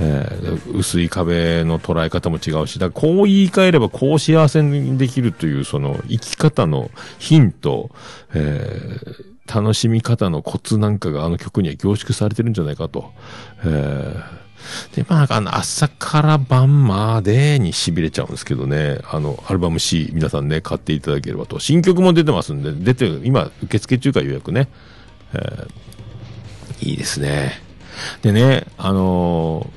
[0.00, 7.90] えー薄い壁の捉え方も違うし、だからこう言い換えればこう幸せにできるという、その生き方のヒント、
[8.34, 13.12] えー楽しみ方のコツなんかがあの曲には凝縮されてるんじゃないかと。
[13.64, 14.47] えー
[14.94, 21.58] で、まあ、あの、朝から晩までに痺れちゃうんですけどね、あの、アルバム C、皆さんね、買っていただければと。
[21.58, 24.68] 新曲も出てますんで、出てる、今、受付中か予約ね。
[25.34, 25.68] えー
[26.80, 27.60] いいですね。
[28.22, 29.68] でね、あの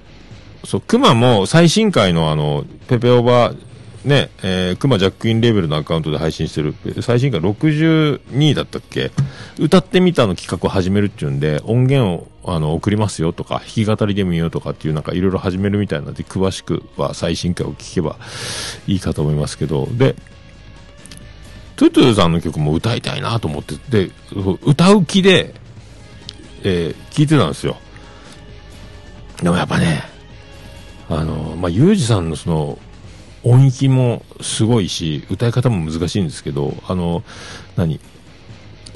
[0.63, 3.55] ーそう、熊も最新回のあの、ペペオバ、
[4.03, 9.11] ね、えー、熊ジャックインレベルのアカウントで配信してる、最新回62位だったっけ？
[9.59, 18.17] 歌ってみたの企画を始めるっていうんで、音源をあの送りますよとか、弾き語りでもいいよとかっていうなんかいろいろ始めるみたいなので、詳しくは最新回を聞けば
[18.87, 20.15] いいかと思いますけど、で、
[21.75, 24.11] トゥトゥさんの曲も歌いたいなと思って、で、
[24.63, 25.53] 歌う気で、
[26.63, 27.77] えー聞いてたんですよ。
[29.43, 30.03] でもやっぱね、
[31.09, 32.79] あの、まあ、ゆうじさんのその、
[33.43, 37.23] 音域もすごいし、歌い方も難しいんですけど、あの、
[37.75, 37.99] 何？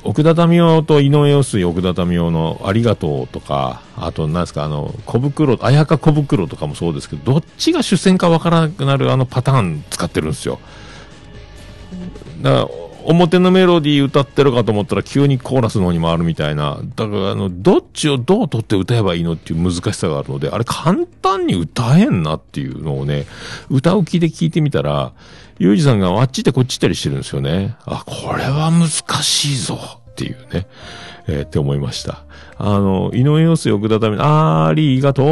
[0.04, 10.60] 奥田民生と井上陽水奥田民生のありがとうとか、あと何ですか、あの、小袋、あやか小袋とかもそうですけど、どっちが主戦かわからなくなるあのパターン使ってるんですよ。
[12.44, 12.68] だから、
[13.06, 16.80] 表のメロディー歌ってるかと思ったら急にコーラスの方に回るみたいな。
[16.96, 23.26] だから、あの、どっちをどう取って歌えばいいのっていう難しさがあるので、あれ簡単に歌えんなっていうのをね、
[23.70, 25.14] 歌う気で聞いてみたら、
[25.60, 27.76] ゆうじさんがあっちでこっち行ったりしてるんですよね。
[27.86, 28.90] あ、これは難
[29.24, 29.80] しいぞ
[30.12, 30.68] っていうね、
[31.28, 32.24] えーって思いました。
[32.58, 35.26] あの、井上陽水奥田民ありがとう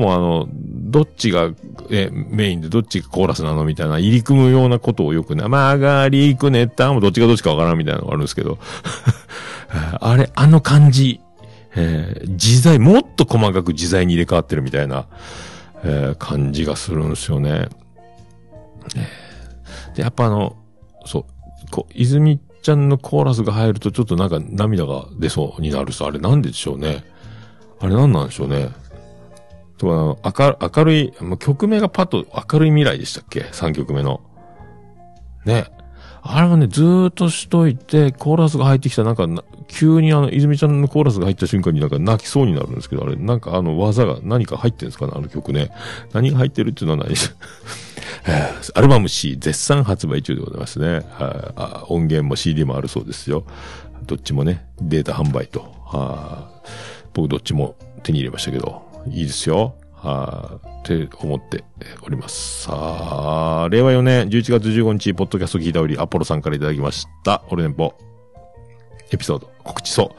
[0.00, 1.50] もあの、どっちが、
[1.90, 8.58] え、メインでどっちがコーラスなのみたいな、入り組むようなことをよくね、曲がりくねったもどっちがどっちかわからんみたいなのがあるんですけど、
[10.00, 11.20] あれ、あの感じ、
[11.74, 15.06] えー自在、もっと細かく自在に入れ替わってるみたいな、
[15.84, 17.68] えー感じがするんですよね。
[19.94, 20.56] で、やっぱあの、
[21.06, 21.24] そう、
[21.70, 26.06] こう、泉ちゃんのコーラスが入るとちょっとなんか涙が出そうになるさ。
[26.06, 27.04] あれなんででしょうね。
[27.80, 28.70] あれなんなんでしょうね。
[29.78, 34.20] とか、明るい、もう曲名がパッと明るい未来でしたっけ ?3 曲目の。
[35.46, 35.66] ね。
[36.22, 39.26] あれはね、ずーっとしといて、コーラスが入ってきたなんか、
[39.68, 45.12] 急にあの、泉ちゃんのコーラスが入った瞬間になんか泣きそうになるんですけど、あれ、なんかあの技が何か入ってんですかね？
[45.16, 45.70] あの曲ね。
[46.12, 47.34] 何が入ってるっていうのはないです。
[48.26, 50.86] えーアルバム C 絶賛発売中でございますね。
[50.88, 51.02] はい
[51.56, 53.44] あ音源も CD もあるそうですよ。
[54.06, 55.60] どっちもね、データ販売と。
[55.84, 56.48] は
[57.12, 59.74] 僕どっちも手に入れましたけど、いいですよ。
[59.94, 61.64] はって思って
[62.02, 62.62] おります。
[62.62, 67.42] さあ、令和4年11月15日、ポッドキャスト聞いたおり、アポロさんからいただきました。
[67.48, 67.94] オルネポ。
[69.12, 70.14] エピソード、告知そ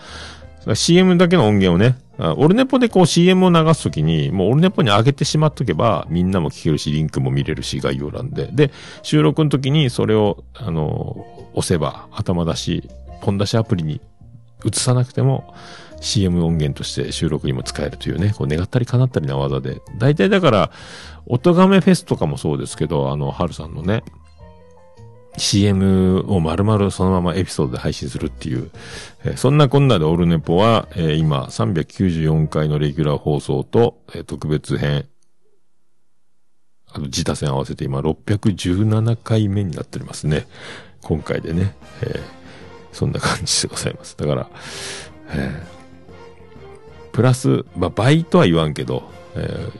[0.68, 0.76] う。
[0.76, 1.98] CM だけの音源をね、
[2.38, 8.50] オルネポでこう CM を流すときに、もうオルネポに上げてしまっとけば、みんなも聞けるし、リンクも見れるし、概要欄で。
[8.52, 12.90] で、収録の時にそれを、あの、押せば、頭出し、
[13.22, 14.02] ポン出しアプリに
[14.66, 15.54] 移さなくても、
[16.02, 19.82] CM 音源として収録にも使えるというね、こう願ったり叶ったりな技で。
[19.98, 20.72] 大体だから、
[21.28, 24.04] 音亀フェスとかもそうですけど、あの、ハルさんのね、
[25.38, 28.70] CM を丸々そのままエピソードで配信するっていう、
[29.24, 35.08] えーそんなこんなでオルネポは、えー今394回のレギュラー放送と、えー特別編、
[36.92, 40.48] あと自他戦合わせて今617回目になっておりますね。
[41.02, 41.76] 今回でね。
[42.02, 42.20] えー
[42.92, 44.18] そんな感じでございます。
[44.18, 44.50] だから、
[45.30, 49.04] えープラス、まあ、倍とは言わんけど、
[49.36, 49.72] えー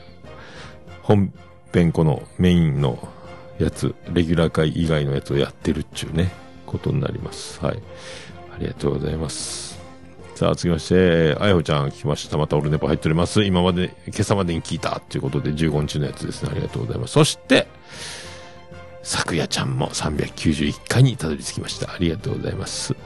[1.02, 1.32] 本
[1.74, 3.08] 編このメインの
[3.62, 6.32] やつ、レギュラー回以外のやつをやってるっちゅうね、
[6.66, 7.64] ことになります。
[7.64, 7.82] はい。
[8.54, 9.80] ありがとうございます。
[10.34, 12.38] さあ、続きまして、あやほちゃん聞きました。
[12.38, 13.44] またオルネポ入っております。
[13.44, 16.50] 今まで、今朝までに聞いたということで15日のやつですね。
[16.52, 17.12] ありがとうございます。
[17.12, 17.68] そして、
[19.02, 21.92] 昨夜ちゃんも391回にたどり着きました。
[21.92, 22.92] ありがとうございます。
[22.92, 22.98] よ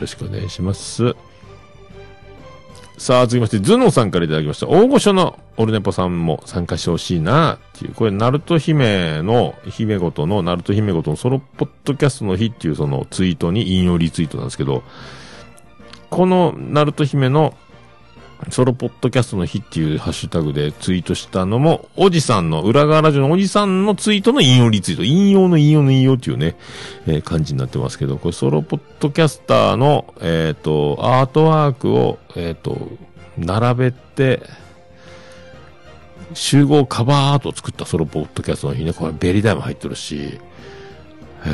[0.00, 1.14] ろしくお願いします。
[2.98, 4.68] さあ、続きまして、ズノさんから頂きました。
[4.68, 7.94] 大御所のオルネポさんも参加してほしいな、っていう。
[7.94, 14.82] これ、ナルト姫の、姫ごとの、ナルト姫ごとのソロポッドキャストの日っていうそのツイートに引用リツイートなんですけど、
[16.08, 17.54] このナルト姫の
[18.50, 25.04] ソロポッドキャストの日っていうハッシュタグでツイートしたのも、おじさんの、裏側ラジオのおじさんのツイートの引用リツイート。
[25.04, 26.54] 引用の引用の引用っていうね、
[27.06, 32.76] えー感じになってますけど、これソロポッドキャスターの、えっ、と、アートワークを、えっ、と、
[33.38, 34.42] 並べて、
[36.34, 40.38] 集合カバーアートを作ったソロポッドキャストの日ね、これベリーダイも入ってるし、
[41.44, 41.48] え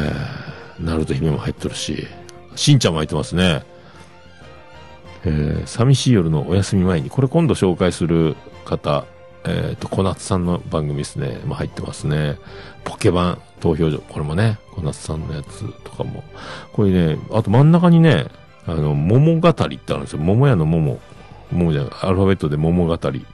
[0.80, 2.06] ー、ナルト姫も入ってるし、
[2.56, 3.62] しんちゃんも入ってますね。
[5.24, 9.04] えー、寂しい夜のお休み前に、これ今度紹介する方、
[9.44, 11.40] えっ、と、小夏さんの番組ですね。
[11.46, 12.38] まあ、入ってますね。
[12.84, 16.22] ポケバン投票所、これもね、小夏さんのやつとかも。
[16.72, 18.26] これね、あと真ん中にね、
[18.66, 20.20] あの、桃語りってあるんですよ。
[20.20, 21.00] 桃屋の桃。
[21.50, 23.26] 桃じゃない、アルファベットで桃語り。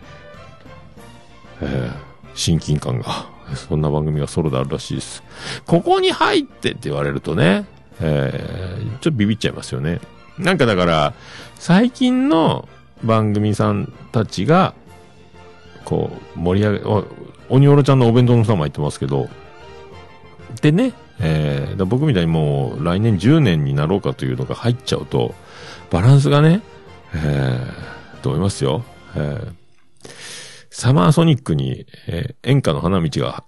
[1.61, 1.93] えー、
[2.34, 3.39] 親近感が。
[3.55, 5.22] そんな番組がソロであるらしいです。
[5.66, 7.66] ここに入ってって言われるとね、
[8.01, 10.01] えー、ちょっとビビっちゃいますよね。
[10.39, 11.14] なんかだから、
[11.59, 12.69] 最近の
[13.03, 14.75] 番組さんたちが、
[15.85, 17.05] こう、盛り上げ、お
[17.49, 19.29] 鬼おろちゃんのお弁当のさんも入ってますけど、
[20.61, 25.35] でね、えー、僕みたいにもう来年10年になろうかというのが入っちゃうと、
[25.91, 26.63] バランスがね、
[27.15, 28.85] えー、と思いますよ。
[29.17, 29.53] えー、
[30.71, 33.45] サマーソニックに、えー、演歌の花道が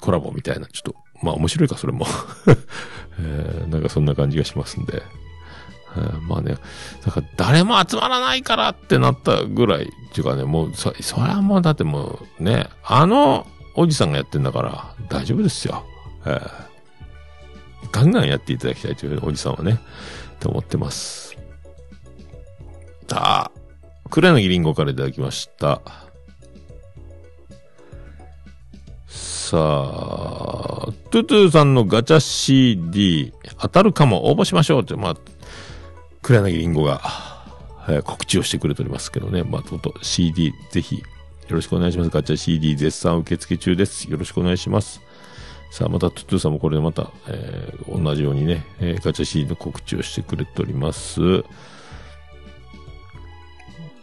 [0.00, 2.06] コラボみたいな、ちょっと、まあ面白いか、それも。
[3.18, 5.02] えー、なんかそんな感じがしますんで。
[6.22, 6.56] まあね、
[7.04, 15.84] だから誰も集まらないからってなったぐらい、っていうかね、もう、そ、それはもうだってもうね、あのおじさんがやってんだから大丈夫ですよ。
[16.24, 16.66] えー
[17.92, 19.80] ガンガンやっていただきたいというおじさんはね、
[20.40, 21.36] と思ってます。
[23.08, 23.50] さあ、
[24.10, 25.80] 黒柳りんごからいただきました。
[29.06, 35.16] さあ、トゥトゥさんのガチャ CD 当たるかも応募しましょうって、まあ、
[36.26, 37.00] 黒柳りんごが、
[37.88, 39.44] えー告知をしてくれておりますけどね。
[39.44, 41.02] まあ、とと CD ぜひよ
[41.50, 42.10] ろしくお願いします。
[42.10, 44.10] ガチャ CD 絶賛受付中です。
[44.10, 45.00] よろしくお願いします。
[45.70, 51.44] さあ、またトゥトゥさんもこれでまた、えー同じようにね、えーガチャ CD の告知をしてくれております。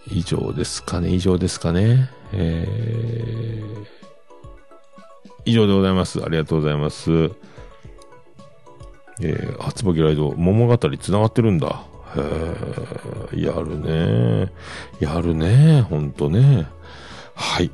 [0.09, 2.09] 以上ですかね、以上ですかね。
[2.31, 3.85] えー
[5.43, 6.23] 以上でございます。
[6.23, 7.11] ありがとうございます。
[9.19, 11.83] えー、初ボキライド、桃語り繋がってるんだ。
[12.15, 14.51] へやるね。
[14.99, 15.81] やるね。
[15.81, 16.67] ほんとね。
[17.35, 17.71] はい。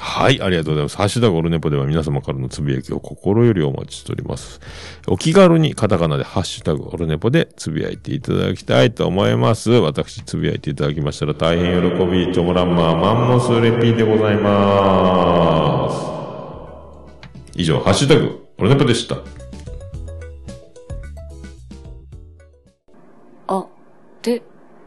[0.00, 0.96] はい、ありがとうございます。
[0.96, 4.60] ハッシュタグオルネポでは皆様からのつぶやきを心よりお待ちしております。
[5.08, 9.72] お気軽にカタカナでハッシュタグオルネポでつぶやいていただきたいと思います。
[9.72, 17.60] 私つぶやいていただきましたら大変喜び、チョモランマーマンモスレピーでございます。
[17.60, 19.16] 以上、ハッシュタグオルネポでした。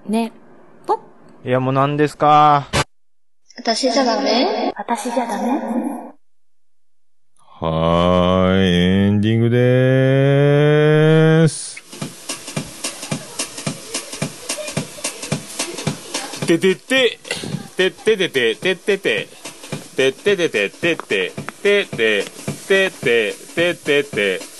[0.07, 0.32] ね、
[0.88, 0.99] ぽ。
[1.45, 2.68] いや、もう何ですか？
[3.57, 4.73] 私じゃダメ？
[4.76, 5.61] 私じゃダメ？
[7.38, 8.68] はーい、
[9.06, 11.80] エンディングでーす。
[16.48, 17.19] ててて、
[17.78, 19.28] てててて、ててて、
[19.95, 22.26] てててて、てて、てて、てて、
[22.68, 24.51] ててて、ててっと。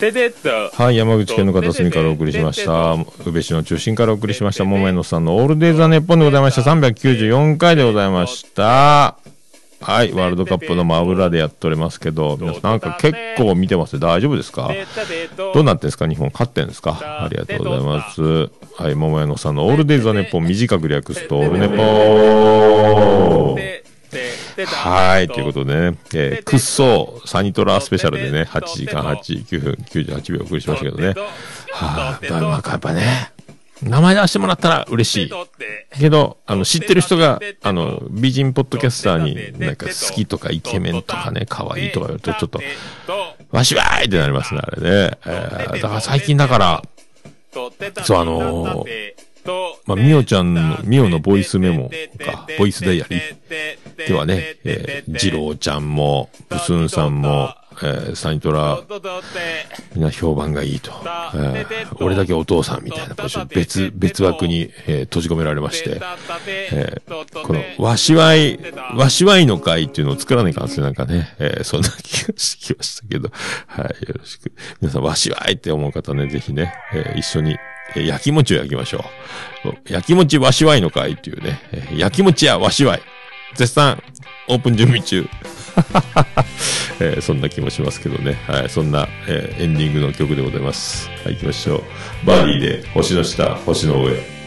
[0.00, 2.94] はい、山口県の片隅からお送りしました。
[3.26, 4.64] 宇部市の中心からお送りしました。
[4.64, 6.62] 桃江野さんのオールデイザネッポンでございました。
[6.70, 9.16] 394回でございました。
[9.80, 13.94] はい、ワールドカップの真裏でやっておりますけど、皆さんなんか結構見てます。
[13.94, 14.70] ね大丈夫ですか？
[15.36, 16.06] どうなってんですか？
[16.08, 16.30] 日本。
[16.32, 17.24] 勝ってんですか？
[17.24, 18.22] ありがとうございます。
[18.22, 20.44] はい、桃江野さんのオールデイザネッポン。
[20.46, 23.87] 短く略すとオールネポー。
[24.66, 25.38] はい、と。
[25.40, 31.14] いうことでね、えー、くっそサニトラスペシャルでね、8時間8、9分98秒お送りしましたけどね。
[31.72, 33.32] はあ、だなんかやっぱね、
[33.82, 35.32] 名前出してもらったら嬉しい。
[35.98, 42.60] けど、あの、知ってる人が、あの、美人ポッドキャスターに、なんか好きとかイケメンとかね、可愛いとか言うと、ちょっと、
[43.50, 45.18] わしわーいってなりますね、あれね。
[45.26, 46.82] えー、だから最近だから、
[47.52, 49.28] そう、あのー
[49.86, 58.80] まあ、みおちゃんの、みおのボイスメモか、ボイスダイアリーではね、えー、ジローちゃんも、ブスンさんも、えー、サニトラ、
[59.94, 60.90] みんな評判がいいと。
[61.34, 63.14] えー、俺だけお父さんみたいな、
[63.46, 66.00] 別、別枠に、えー、閉じ込められまして、
[66.48, 68.58] えー、この、わしわい、
[68.94, 73.30] わしわいの会っていうのを作らないかんす、なんかね、えー、そんな気がしてきましたけど、
[73.66, 74.52] はい、よろしく。
[74.80, 77.56] 皆さん、わしわいって思う方ね、ぜひね、えー、一緒に、
[77.96, 79.04] えー、焼き餅を焼きましょ
[79.64, 79.92] う。
[79.92, 83.02] 焼き餅わしわいの会っていうね、えー、焼き餅やわしわい。
[83.54, 84.02] 絶賛、
[84.48, 85.28] オープン準備中。
[87.00, 88.42] えー、そんな気もしますけどね。
[88.46, 91.08] はい、そんな、えー、エンディングの曲でございます。
[91.24, 92.26] はい、行きましょう。
[92.26, 94.37] バーディーで、星の下、星の上。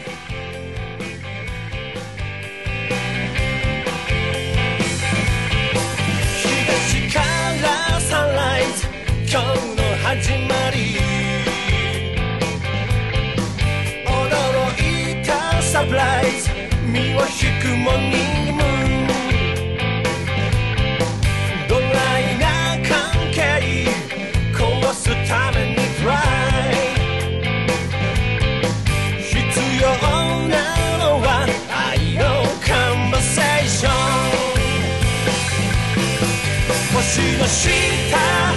[37.42, 37.66] の下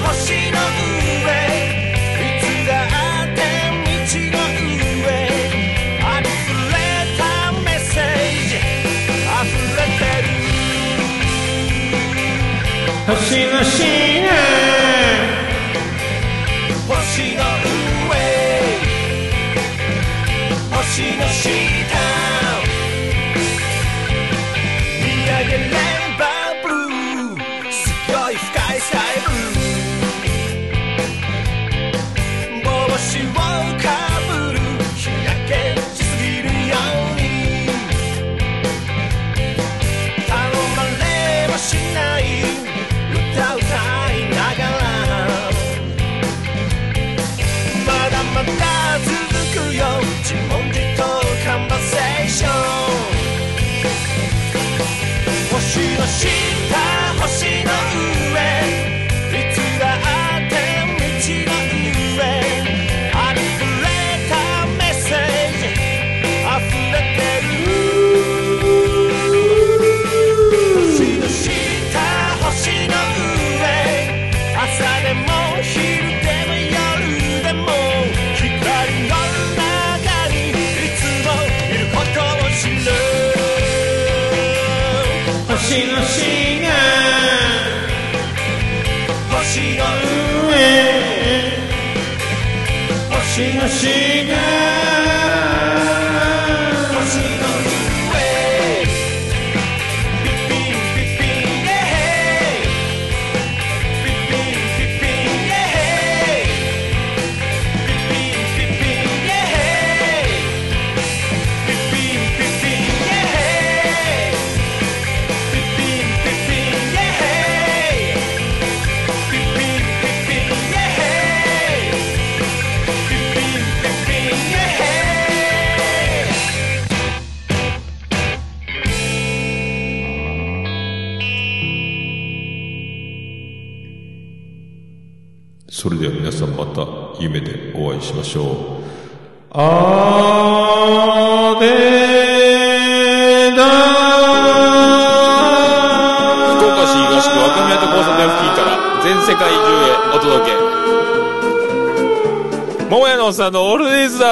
[0.05, 1.33] 星の上
[2.21, 2.85] いつだ
[3.23, 3.41] って
[3.81, 3.97] 道
[4.29, 4.37] の
[5.01, 5.09] 上
[6.03, 6.29] あふ
[6.69, 6.77] れ
[7.17, 7.21] た
[7.63, 8.05] メッセー
[8.47, 8.53] ジ
[9.41, 10.29] 溢れてる
[13.07, 13.17] 星
[13.47, 13.75] の下。
[16.87, 16.93] 星
[17.35, 17.41] の
[18.07, 18.13] 上
[20.71, 20.85] 星
[21.17, 21.74] の下見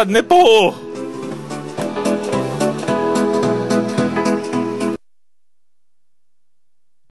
[0.10, 0.83] Nepal.